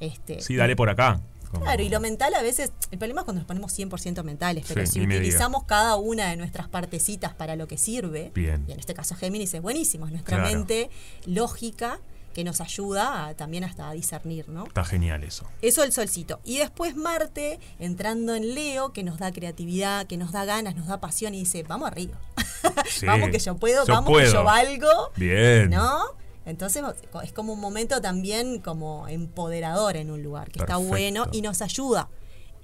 este... 0.01 0.41
Sí, 0.41 0.57
dale 0.57 0.75
por 0.75 0.91
acá. 0.91 1.21
Como- 1.53 1.65
Claro, 1.65 1.83
y 1.83 1.91
lo 1.91 2.01
mental 2.01 2.35
a 2.35 2.43
veces, 2.43 2.73
el 2.91 2.99
problema 2.99 3.21
es 3.21 3.25
cuando 3.27 3.41
nos 3.41 3.47
ponemos 3.47 3.79
100% 3.79 4.25
mentales, 4.25 4.65
pero 4.67 4.85
Sí, 4.87 4.93
si 4.95 5.01
utilizamos 5.03 5.63
cada 5.65 5.97
una 5.97 6.31
de 6.31 6.37
nuestras 6.39 6.67
partecitas 6.69 7.35
para 7.35 7.55
lo 7.57 7.69
que 7.69 7.77
sirve, 7.79 8.33
Bien. 8.35 8.65
y 8.67 8.73
en 8.73 8.81
este 8.81 8.95
caso 8.95 9.15
Géminis 9.15 9.53
es 9.55 9.61
buenísimo, 9.63 10.07
es 10.07 10.13
nuestra 10.13 10.39
Claro. 10.39 10.51
mente 10.57 10.89
lógica 11.27 12.01
que 12.33 12.45
nos 12.45 12.61
ayuda 12.61 13.27
a- 13.29 13.35
también 13.35 13.65
hasta 13.65 13.89
a 13.89 13.93
discernir, 13.93 14.49
¿no? 14.49 14.65
Está 14.67 14.85
genial 14.85 15.25
eso. 15.25 15.47
Eso 15.63 15.83
el 15.85 15.93
solcito. 15.93 16.41
Y 16.45 16.59
después 16.59 16.97
Marte, 16.97 17.59
entrando 17.79 18.35
en 18.35 18.55
Leo, 18.55 18.93
que 18.93 19.03
nos 19.03 19.19
da 19.19 19.33
creatividad, 19.33 20.07
que 20.07 20.17
nos 20.17 20.33
da 20.33 20.45
ganas, 20.45 20.75
nos 20.77 20.87
da 20.87 21.01
pasión 21.01 21.35
y 21.35 21.41
dice, 21.41 21.63
vamos 21.63 21.89
arriba. 21.91 22.19
Sí. 22.89 23.07
vamos 23.07 23.31
que 23.31 23.39
yo 23.41 23.57
puedo, 23.57 23.85
Yo 23.85 23.93
vamos 23.95 24.11
puedo. 24.11 24.25
que 24.27 24.33
yo 24.33 24.45
valgo. 24.45 24.89
Bien. 25.17 25.69
¿No? 25.71 25.99
Entonces 26.47 26.83
es 27.25 27.33
como 27.33 27.53
un 27.53 27.61
momento 27.61 28.01
también 28.01 28.61
como 28.61 29.07
empoderador 29.09 29.97
en 29.97 30.11
un 30.11 30.23
lugar, 30.23 30.51
que 30.51 30.61
está 30.61 30.77
bueno 30.77 31.27
y 31.33 31.43
nos 31.43 31.61
ayuda 31.63 32.09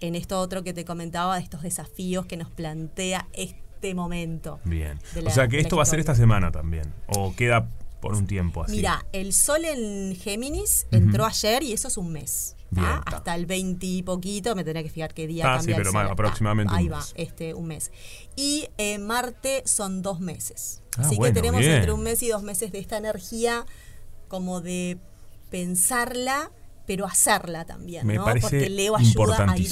en 0.00 0.14
esto 0.14 0.38
otro 0.40 0.62
que 0.62 0.72
te 0.72 0.84
comentaba, 0.84 1.36
de 1.36 1.42
estos 1.42 1.62
desafíos 1.62 2.26
que 2.26 2.36
nos 2.36 2.50
plantea 2.50 3.26
este 3.32 3.94
momento. 3.94 4.60
Bien. 4.64 4.98
o 5.26 5.30
sea 5.30 5.48
que 5.48 5.58
esto 5.60 5.76
va 5.76 5.82
a 5.82 5.86
ser 5.86 5.98
esta 6.00 6.14
semana 6.14 6.50
también. 6.52 6.92
O 7.08 7.34
queda 7.34 7.68
por 8.00 8.14
un 8.14 8.26
tiempo 8.26 8.62
así. 8.64 8.76
Mira, 8.76 9.04
el 9.12 9.32
sol 9.32 9.64
en 9.64 10.14
Géminis 10.16 10.86
entró 10.90 11.24
ayer 11.26 11.62
y 11.62 11.72
eso 11.72 11.88
es 11.88 11.96
un 11.96 12.12
mes. 12.12 12.54
¿tá? 12.74 12.80
Bien. 12.80 12.86
Hasta 13.06 13.34
el 13.34 13.46
20 13.46 13.86
y 13.86 14.02
poquito, 14.02 14.54
me 14.54 14.62
tendría 14.62 14.82
que 14.82 14.90
fijar 14.90 15.14
qué 15.14 15.26
día 15.26 15.44
Ah, 15.46 15.56
cambia 15.56 15.62
sí, 15.64 15.70
el 15.72 15.76
pero 15.78 15.90
sol. 15.92 16.06
aproximadamente 16.10 16.72
un 16.72 16.78
Ahí 16.78 16.88
mes. 16.88 16.98
va, 16.98 17.04
este, 17.14 17.54
un 17.54 17.66
mes. 17.66 17.90
Y 18.36 18.68
eh, 18.78 18.98
Marte 18.98 19.62
son 19.66 20.02
dos 20.02 20.20
meses. 20.20 20.82
Ah, 20.96 21.02
Así 21.02 21.16
bueno, 21.16 21.32
que 21.34 21.40
tenemos 21.40 21.60
bien. 21.60 21.72
entre 21.72 21.92
un 21.92 22.02
mes 22.02 22.22
y 22.22 22.28
dos 22.28 22.42
meses 22.42 22.70
de 22.72 22.78
esta 22.78 22.98
energía 22.98 23.64
como 24.28 24.60
de 24.60 24.98
pensarla, 25.50 26.50
pero 26.86 27.06
hacerla 27.06 27.64
también, 27.64 28.06
Me 28.06 28.14
¿no? 28.16 28.24
parece 28.24 28.48
Porque 28.48 28.70
Leo 28.70 28.96
ayuda 28.96 29.00
a 29.00 29.04
ir 29.04 29.06
y 29.08 29.10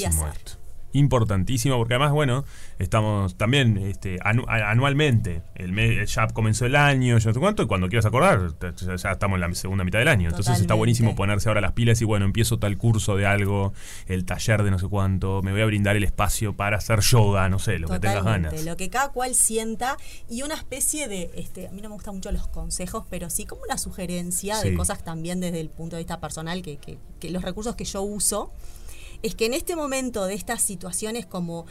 importantísimo 0.04 0.26
hacer. 0.26 0.37
esto. 0.37 0.52
Importantísimo, 0.99 1.76
porque 1.79 1.95
además, 1.95 2.12
bueno, 2.12 2.45
estamos 2.79 3.37
también 3.37 3.76
este, 3.79 4.19
anu- 4.21 4.45
anualmente, 4.49 5.43
el 5.55 5.73
mes, 5.73 6.15
ya 6.15 6.26
comenzó 6.29 6.67
el 6.67 6.76
año, 6.76 7.19
ya 7.19 7.29
no 7.31 7.35
sé 7.35 7.41
cuánto, 7.41 7.62
y 7.62 7.67
cuando 7.67 7.88
quieras 7.88 8.07
acordar, 8.07 8.53
ya, 8.61 8.97
ya 8.97 9.11
estamos 9.12 9.37
en 9.37 9.41
la 9.41 9.55
segunda 9.55 9.85
mitad 9.85 9.99
del 9.99 10.09
año. 10.09 10.29
Entonces 10.29 10.61
está 10.61 10.75
buenísimo 10.75 11.15
ponerse 11.15 11.49
ahora 11.49 11.61
las 11.61 11.73
pilas 11.73 12.00
y 12.03 12.05
bueno, 12.05 12.25
empiezo 12.25 12.59
tal 12.59 12.76
curso 12.79 13.17
de 13.17 13.26
algo, 13.26 13.73
el 14.07 14.25
taller 14.25 14.62
de 14.62 14.71
no 14.71 14.79
sé 14.79 14.88
cuánto, 14.88 15.43
me 15.43 15.53
voy 15.53 15.61
a 15.62 15.67
brindar 15.67 15.97
el 15.97 16.05
espacio 16.05 16.55
para 16.55 16.76
hacer 16.79 17.00
yoga, 17.00 17.49
no 17.49 17.59
sé, 17.59 17.79
lo 17.79 17.88
que 17.88 17.99
tengas 18.00 18.25
ganas. 18.25 18.65
lo 18.65 18.76
que 18.76 18.91
cada 18.91 19.11
cual 19.11 19.35
sienta 19.35 19.97
y 20.29 20.43
una 20.43 20.55
especie 20.55 21.09
de, 21.09 21.31
este, 21.37 21.69
a 21.69 21.71
mí 21.71 21.81
no 21.81 21.88
me 21.88 21.95
gustan 21.95 22.15
mucho 22.15 22.31
los 22.33 22.47
consejos, 22.49 23.05
pero 23.11 23.31
sí 23.31 23.45
como 23.45 23.62
una 23.62 23.79
sugerencia 23.79 24.57
Sí. 24.57 24.71
de 24.71 24.76
cosas 24.76 25.03
también 25.05 25.41
desde 25.41 25.61
el 25.61 25.69
punto 25.71 25.97
de 25.97 26.00
vista 26.03 26.21
personal, 26.21 26.62
que, 26.62 26.76
que- 26.79 26.99
que 27.21 27.31
los 27.31 27.43
recursos 27.43 27.76
que 27.76 27.85
yo 27.85 28.03
uso, 28.03 28.53
es 29.23 29.35
que 29.35 29.46
en 29.46 29.54
este 29.54 29.76
momento 29.76 30.26
de 30.26 30.35
estas 30.35 30.62
situaciones 30.62 31.26
como 31.26 31.66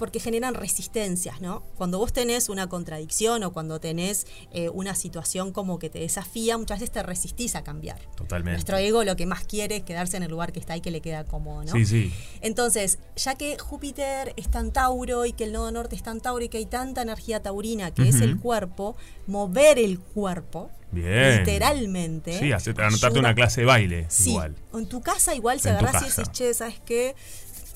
porque 0.00 0.18
generan 0.18 0.54
resistencias, 0.54 1.42
¿no? 1.42 1.62
Cuando 1.76 1.98
vos 1.98 2.10
tenés 2.14 2.48
una 2.48 2.70
contradicción 2.70 3.44
o 3.44 3.52
cuando 3.52 3.80
tenés 3.80 4.26
eh, 4.50 4.70
una 4.70 4.94
situación 4.94 5.52
como 5.52 5.78
que 5.78 5.90
te 5.90 5.98
desafía, 5.98 6.56
muchas 6.56 6.80
veces 6.80 6.90
te 6.90 7.02
resistís 7.02 7.54
a 7.54 7.62
cambiar. 7.62 8.00
Totalmente. 8.16 8.52
Nuestro 8.52 8.78
ego 8.78 9.04
lo 9.04 9.14
que 9.14 9.26
más 9.26 9.44
quiere 9.44 9.76
es 9.76 9.82
quedarse 9.82 10.16
en 10.16 10.22
el 10.22 10.30
lugar 10.30 10.52
que 10.52 10.58
está 10.58 10.74
y 10.74 10.80
que 10.80 10.90
le 10.90 11.02
queda 11.02 11.24
cómodo, 11.24 11.64
¿no? 11.64 11.72
Sí, 11.72 11.84
sí. 11.84 12.14
Entonces, 12.40 12.98
ya 13.14 13.34
que 13.34 13.58
Júpiter 13.58 14.32
está 14.38 14.60
en 14.60 14.72
Tauro 14.72 15.26
y 15.26 15.34
que 15.34 15.44
el 15.44 15.52
nodo 15.52 15.70
norte 15.70 15.96
está 15.96 16.12
en 16.12 16.20
Tauro 16.20 16.42
y 16.42 16.48
que 16.48 16.56
hay 16.56 16.66
tanta 16.66 17.02
energía 17.02 17.42
taurina 17.42 17.90
que 17.90 18.08
es 18.08 18.22
el 18.22 18.40
cuerpo, 18.40 18.96
mover 19.26 19.78
el 19.78 20.00
cuerpo, 20.00 20.70
Bien. 20.92 21.38
literalmente. 21.38 22.38
Sí, 22.38 22.52
hace- 22.52 22.70
anotarte 22.70 23.06
ayuda- 23.06 23.20
una 23.20 23.34
clase 23.34 23.60
de 23.62 23.66
baile, 23.66 24.06
Sí, 24.08 24.30
igual. 24.30 24.54
en 24.74 24.86
tu 24.88 25.00
casa 25.00 25.34
igual 25.34 25.60
se 25.60 25.70
En 25.70 25.76
agarrás 25.76 26.02
y 26.02 26.08
decís, 26.10 26.32
che, 26.32 26.52
¿sabes 26.54 26.80
qué? 26.84 27.14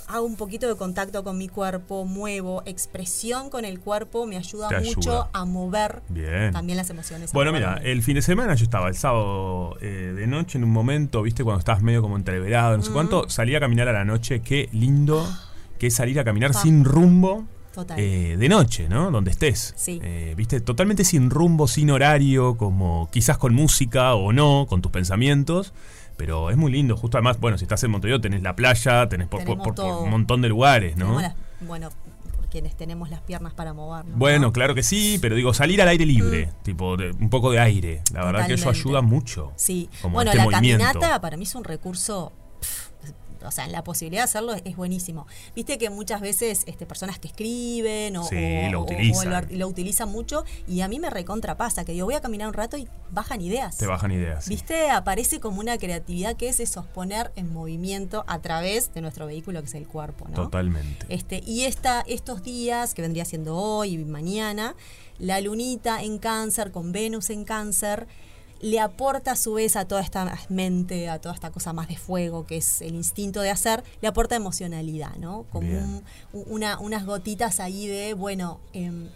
Hago 0.07 0.27
un 0.27 0.37
poquito 0.37 0.69
de 0.69 0.77
contacto 0.77 1.25
con 1.25 1.39
mi 1.39 1.49
cuerpo, 1.49 2.05
muevo, 2.05 2.63
expresión 2.67 3.49
con 3.49 3.65
el 3.65 3.81
cuerpo 3.81 4.27
me 4.27 4.37
ayuda 4.37 4.69
Te 4.69 4.81
mucho 4.81 5.11
ayuda. 5.13 5.31
a 5.33 5.45
mover 5.47 6.03
Bien. 6.11 6.53
también 6.53 6.77
las 6.77 6.91
emociones. 6.91 7.33
Bueno, 7.33 7.53
mira, 7.53 7.81
el 7.83 8.03
fin 8.03 8.17
de 8.17 8.21
semana 8.23 8.55
yo 8.55 8.65
estaba 8.65 8.89
el 8.89 8.97
sábado 8.97 9.79
eh, 9.81 10.13
de 10.15 10.27
noche 10.27 10.59
en 10.59 10.65
un 10.65 10.71
momento, 10.73 11.23
viste, 11.23 11.43
cuando 11.43 11.61
estabas 11.61 11.83
medio 11.83 12.03
como 12.03 12.17
entreverado, 12.17 12.77
no 12.77 12.83
sé 12.83 12.91
cuánto, 12.93 13.31
salí 13.31 13.55
a 13.57 13.61
caminar 13.61 13.89
a 13.89 13.93
la 13.95 14.05
noche, 14.05 14.43
qué 14.43 14.69
lindo 14.73 15.27
que 15.79 15.87
es 15.87 15.95
salir 15.95 16.21
a 16.21 16.25
caminar 16.25 16.53
Pa. 16.53 16.61
sin 16.61 16.85
rumbo. 16.85 17.47
Total. 17.75 17.99
eh, 17.99 18.37
de 18.39 18.49
noche, 18.49 18.89
¿no? 18.89 19.11
Donde 19.11 19.31
estés. 19.33 19.75
Sí. 19.77 19.99
Eh, 20.03 20.35
Viste, 20.37 20.61
totalmente 20.61 21.05
sin 21.05 21.29
rumbo, 21.31 21.67
sin 21.69 21.91
horario, 21.91 22.57
como 22.57 23.09
quizás 23.13 23.37
con 23.39 23.53
música 23.55 24.15
o 24.15 24.33
no, 24.33 24.67
con 24.69 24.81
tus 24.83 24.93
pensamientos. 24.93 25.73
Pero 26.17 26.51
es 26.51 26.57
muy 26.57 26.71
lindo, 26.71 26.97
justo 26.97 27.17
además, 27.19 27.41
bueno, 27.41 27.59
si 27.59 27.65
estás 27.65 27.83
en 27.83 27.91
Montevideo 27.91 28.21
tenés 28.21 28.41
la 28.43 28.55
playa, 28.55 29.09
tenés 29.09 29.27
por, 29.27 29.41
por- 29.41 29.45
Tenemos 29.47 29.65
por- 29.65 29.75
por 29.75 29.85
todo. 29.85 30.03
un 30.03 30.11
montón 30.11 30.43
de 30.43 30.49
lugares, 30.49 30.97
¿no? 30.97 31.21
Las- 31.21 31.35
bueno, 31.63 31.89
por 32.37 32.49
quienes 32.49 32.77
tenemos 32.77 33.11
las 33.11 33.21
piernas 33.21 33.53
para 33.53 33.73
movernos. 33.73 34.17
Bueno, 34.17 34.47
¿no? 34.47 34.53
claro 34.53 34.77
que 34.77 34.85
sí, 34.85 35.19
pero 35.21 35.35
digo, 35.35 35.53
salir 35.53 35.83
al 35.83 35.89
aire 35.89 36.07
libre, 36.07 36.53
tipo, 36.63 36.97
de- 36.97 37.11
un 37.11 37.31
poco 37.31 37.51
de 37.51 37.59
aire. 37.59 38.03
La 38.13 38.25
verdad 38.25 38.47
que 38.47 38.55
eso 38.55 38.71
ayuda 38.71 39.03
mucho. 39.03 39.53
Sí, 39.57 39.89
Como 40.03 40.15
bueno, 40.15 40.31
este 40.31 40.39
la 40.39 40.45
movimiento. 40.45 40.85
caminata 40.87 41.21
para 41.21 41.37
mí 41.37 41.43
es 41.43 41.55
un 41.57 41.65
recurso. 41.65 42.31
O 43.47 43.51
sea, 43.51 43.67
la 43.69 43.85
posibilidad 43.85 44.23
de 44.23 44.25
hacerlo 44.25 44.55
es, 44.55 44.63
es 44.65 44.77
buenísimo. 44.77 45.27
Viste 45.55 45.79
que 45.79 45.91
muchas 45.91 46.21
veces 46.21 46.65
este, 46.67 46.87
personas 46.87 47.19
que 47.19 47.29
escriben 47.29 48.17
o, 48.17 48.25
Sí, 48.25 48.37
o- 48.37 48.71
lo 48.73 48.79
o- 48.79 48.83
o 48.83 48.85
utilizan. 48.85 49.31
lo, 49.31 49.37
ar- 49.37 49.53
lo 49.53 49.69
utilizan 49.69 50.09
mucho 50.11 50.45
y 50.67 50.81
a 50.81 50.89
mí 50.89 50.99
me 50.99 51.11
recontrapasa, 51.11 51.85
que 51.85 51.93
digo, 51.93 52.07
voy 52.07 52.15
a 52.15 52.21
caminar 52.21 52.49
un 52.49 52.55
rato 52.55 52.77
y 52.77 52.89
bajan 53.11 53.41
ideas. 53.41 53.77
Te 53.77 53.87
bajan 53.87 54.11
ideas. 54.13 54.45
sí. 54.45 54.51
¿Viste? 54.51 54.91
Aparece 54.91 55.41
como 55.41 55.61
una 55.61 55.79
creatividad 55.79 56.37
que 56.37 56.49
es 56.49 56.61
eso, 56.61 56.87
poner 56.95 57.33
en 57.37 57.53
movimiento 57.53 58.25
a 58.27 58.41
través 58.41 58.93
de 58.95 59.01
nuestro 59.01 59.27
vehículo 59.27 59.61
que 59.61 59.67
es 59.67 59.75
el 59.75 59.87
cuerpo, 59.87 60.27
¿no? 60.29 60.35
Totalmente. 60.35 61.07
Este, 61.09 61.43
y 61.47 61.65
esta, 61.65 62.03
estos 62.07 62.43
días, 62.43 62.95
que 62.95 63.03
vendría 63.03 63.25
siendo 63.25 63.57
hoy 63.57 63.95
y 63.95 63.99
mañana, 64.05 64.75
la 65.19 65.41
lunita 65.41 66.03
en 66.03 66.19
cáncer, 66.19 66.73
con 66.73 66.93
Venus 66.93 67.31
en 67.31 67.45
cáncer, 67.45 68.07
le 68.65 68.81
aporta 68.81 69.33
a 69.33 69.37
su 69.37 69.53
vez 69.53 69.77
a 69.77 69.85
toda 69.87 70.01
esta 70.01 70.39
mente, 70.49 71.11
a 71.11 71.21
toda 71.21 71.35
esta 71.35 71.51
cosa 71.51 71.73
más 71.75 71.87
de 71.89 71.97
fuego, 71.97 72.47
que 72.47 72.57
es 72.57 72.81
el 72.81 72.95
instinto 72.95 73.43
de 73.43 73.51
hacer, 73.51 73.85
le 74.01 74.09
aporta 74.09 74.37
emocionalidad, 74.37 75.17
¿no? 75.17 75.45
Como 75.51 75.69
un- 75.85 76.03
un- 76.33 76.45
una- 76.47 76.79
unas 76.79 77.05
gotitas 77.05 77.61
ahí 77.61 77.87
de, 77.87 78.15
bueno, 78.15 78.61
em, 78.73 79.11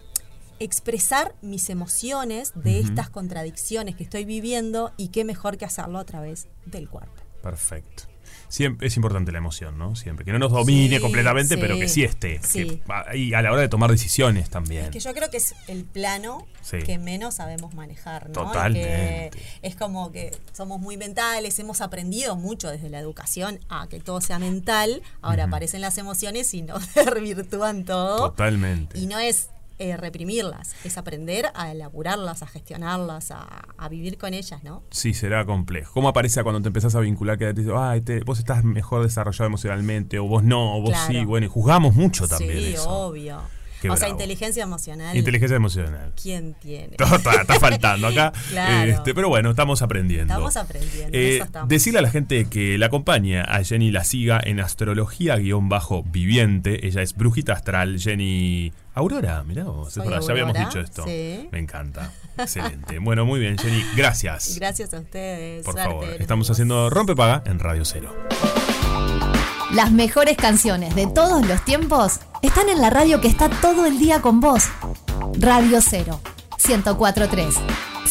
expresar 0.61 1.35
mis 1.40 1.70
emociones 1.70 2.53
de 2.57 2.81
estas 2.81 3.09
contradicciones 3.11 3.94
que 3.96 4.03
estoy 4.03 4.25
viviendo 4.25 4.92
y 4.96 5.09
qué 5.09 5.25
mejor 5.25 5.57
que 5.57 5.64
hacerlo 5.64 5.99
a 5.99 6.05
través 6.05 6.49
del 6.66 6.88
cuerpo. 6.90 7.23
Perfecto. 7.42 8.03
Siempre, 8.49 8.89
es 8.89 8.97
importante 8.97 9.31
la 9.33 9.39
emoción, 9.39 9.77
¿no? 9.79 9.95
Siempre. 9.95 10.25
Que 10.25 10.33
no 10.33 10.39
nos 10.39 10.51
domine 10.53 10.97
Sí, 10.97 11.03
completamente, 11.03 11.55
sí. 11.57 11.61
pero 11.61 11.79
que 11.79 11.89
sí 11.89 12.03
esté. 12.05 12.41
Sí. 12.43 12.65
Que 12.67 12.83
va- 12.91 13.15
y 13.15 13.35
a 13.35 13.43
la 13.43 13.53
hora 13.53 13.61
de 13.61 13.69
tomar 13.69 13.91
decisiones 13.91 14.49
también. 14.51 14.85
Es 14.87 14.91
que 14.91 15.01
yo 15.01 15.13
creo 15.15 15.31
que 15.31 15.37
es 15.37 15.55
el 15.67 15.85
plano 15.85 16.47
que 16.85 16.99
menos 16.99 17.35
sabemos 17.37 17.75
manejar, 17.75 18.29
¿no? 18.29 18.33
Totalmente. 18.33 19.31
que 19.33 19.67
es 19.69 19.75
como 19.77 20.13
que 20.13 20.31
somos 20.53 20.81
muy 20.81 20.97
mentales, 20.97 21.59
hemos 21.59 21.81
aprendido 21.81 22.37
mucho 22.37 22.71
desde 22.71 22.91
la 22.91 22.99
educación 22.99 23.61
a 23.69 23.87
que 23.89 24.01
todo 24.01 24.21
sea 24.21 24.39
mental, 24.39 25.03
ahora 25.23 25.45
aparecen 25.45 25.81
las 25.81 25.97
emociones 25.99 26.53
y 26.55 26.63
nos 26.63 26.83
desvirtúan 26.95 27.85
todo. 27.85 28.31
Totalmente. 28.31 28.99
Y 28.99 29.07
no 29.07 29.19
es 29.19 29.49
eh, 29.79 29.97
reprimirlas, 29.97 30.75
es 30.85 30.99
aprender 30.99 31.51
a 31.55 31.71
elaborarlas, 31.73 32.43
a 32.43 32.47
gestionarlas, 32.47 33.31
a, 33.31 33.43
a 33.77 33.88
vivir 33.88 34.19
con 34.19 34.35
ellas, 34.35 34.62
¿no? 34.64 34.83
Sí, 34.91 35.14
será 35.14 35.45
complejo. 35.47 35.93
¿Cómo 35.95 36.09
aparece 36.09 36.43
cuando 36.43 36.61
te 36.61 36.69
empezás 36.69 36.95
a 36.95 37.01
vincular 37.01 37.38
que 37.38 37.47
te 37.55 37.61
dice, 37.62 37.73
ay, 37.77 38.01
te- 38.01 38.21
vos 38.25 38.38
estás 38.38 38.64
mejor 38.64 39.03
desarrollado 39.03 39.47
emocionalmente, 39.47 40.19
o 40.19 40.25
vos 40.27 40.43
no, 40.43 40.77
o 40.77 40.81
vos 40.81 40.91
Claro. 40.91 41.12
sí? 41.12 41.25
Bueno, 41.25 41.47
y 41.47 41.49
juzgamos 41.49 41.95
mucho 41.95 42.27
también 42.29 42.59
sí, 42.59 42.73
eso. 42.75 42.88
obvio. 42.91 43.41
Qué 43.81 43.91
o 43.91 43.97
sea, 43.97 44.09
inteligencia 44.09 44.64
emocional. 44.64 45.17
Inteligencia 45.17 45.57
emocional. 45.57 46.12
¿Quién 46.21 46.55
tiene? 46.55 46.97
Está, 46.99 47.43
está 47.43 47.55
faltando 47.61 48.09
acá. 48.09 48.33
Claro. 48.51 48.91
Este, 48.91 49.14
pero 49.14 49.29
bueno, 49.29 49.51
estamos 49.51 49.83
aprendiendo. 49.83 50.33
Estamos 50.33 50.57
aprendiendo, 50.57 51.17
Eh, 51.17 51.37
eso 51.37 51.45
estamos. 51.45 51.69
Decirle 51.69 51.99
a 52.01 52.03
la 52.03 52.11
gente 52.11 52.47
que 52.47 52.79
la 52.79 52.87
acompaña 52.87 53.43
a 53.43 53.62
Jenny 53.62 53.91
la 53.91 54.05
siga 54.05 54.41
en 54.43 54.61
astrología-viviente. 54.61 56.87
Ella 56.87 57.03
es 57.03 57.14
brujita 57.14 57.53
astral, 57.53 57.99
Jenny 58.01 58.73
Aurora. 58.95 59.45
Mirá 59.45 59.64
vos, 59.64 59.88
es 59.88 59.95
Soy 59.95 60.09
verdad, 60.09 60.23
ya 60.27 60.33
habíamos 60.33 60.59
dicho 60.59 60.81
esto. 60.81 61.05
sí. 61.05 61.49
Me 61.53 61.59
encanta. 61.59 62.12
Excelente. 62.38 62.99
Bueno, 62.99 63.25
muy 63.27 63.41
bien, 63.41 63.59
Jenny. 63.59 63.83
Gracias. 63.97 64.57
Gracias 64.59 64.95
a 64.95 65.01
ustedes. 65.01 65.64
Por 65.64 65.75
suerte, 65.75 65.91
favor, 65.93 66.09
estamos 66.21 66.51
haciendo 66.51 66.88
Rompepaga 66.91 67.43
en 67.47 67.59
Radio 67.59 67.85
Cero. 67.85 68.14
Las 69.72 69.92
mejores 69.92 70.38
canciones 70.38 70.94
de 70.94 71.07
todos 71.07 71.46
los 71.46 71.62
tiempos 71.62 72.20
están 72.40 72.70
en 72.70 72.81
la 72.81 72.88
radio 72.88 73.20
que 73.20 73.28
está 73.28 73.50
todo 73.50 73.85
el 73.85 73.98
día 73.98 74.22
con 74.22 74.40
vos. 74.40 74.64
Radio 75.38 75.81
0, 75.83 76.20
1043, 76.66 77.54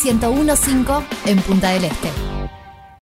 1015 0.03 1.05
en 1.25 1.41
Punta 1.41 1.69
del 1.69 1.85
Este. 1.85 2.26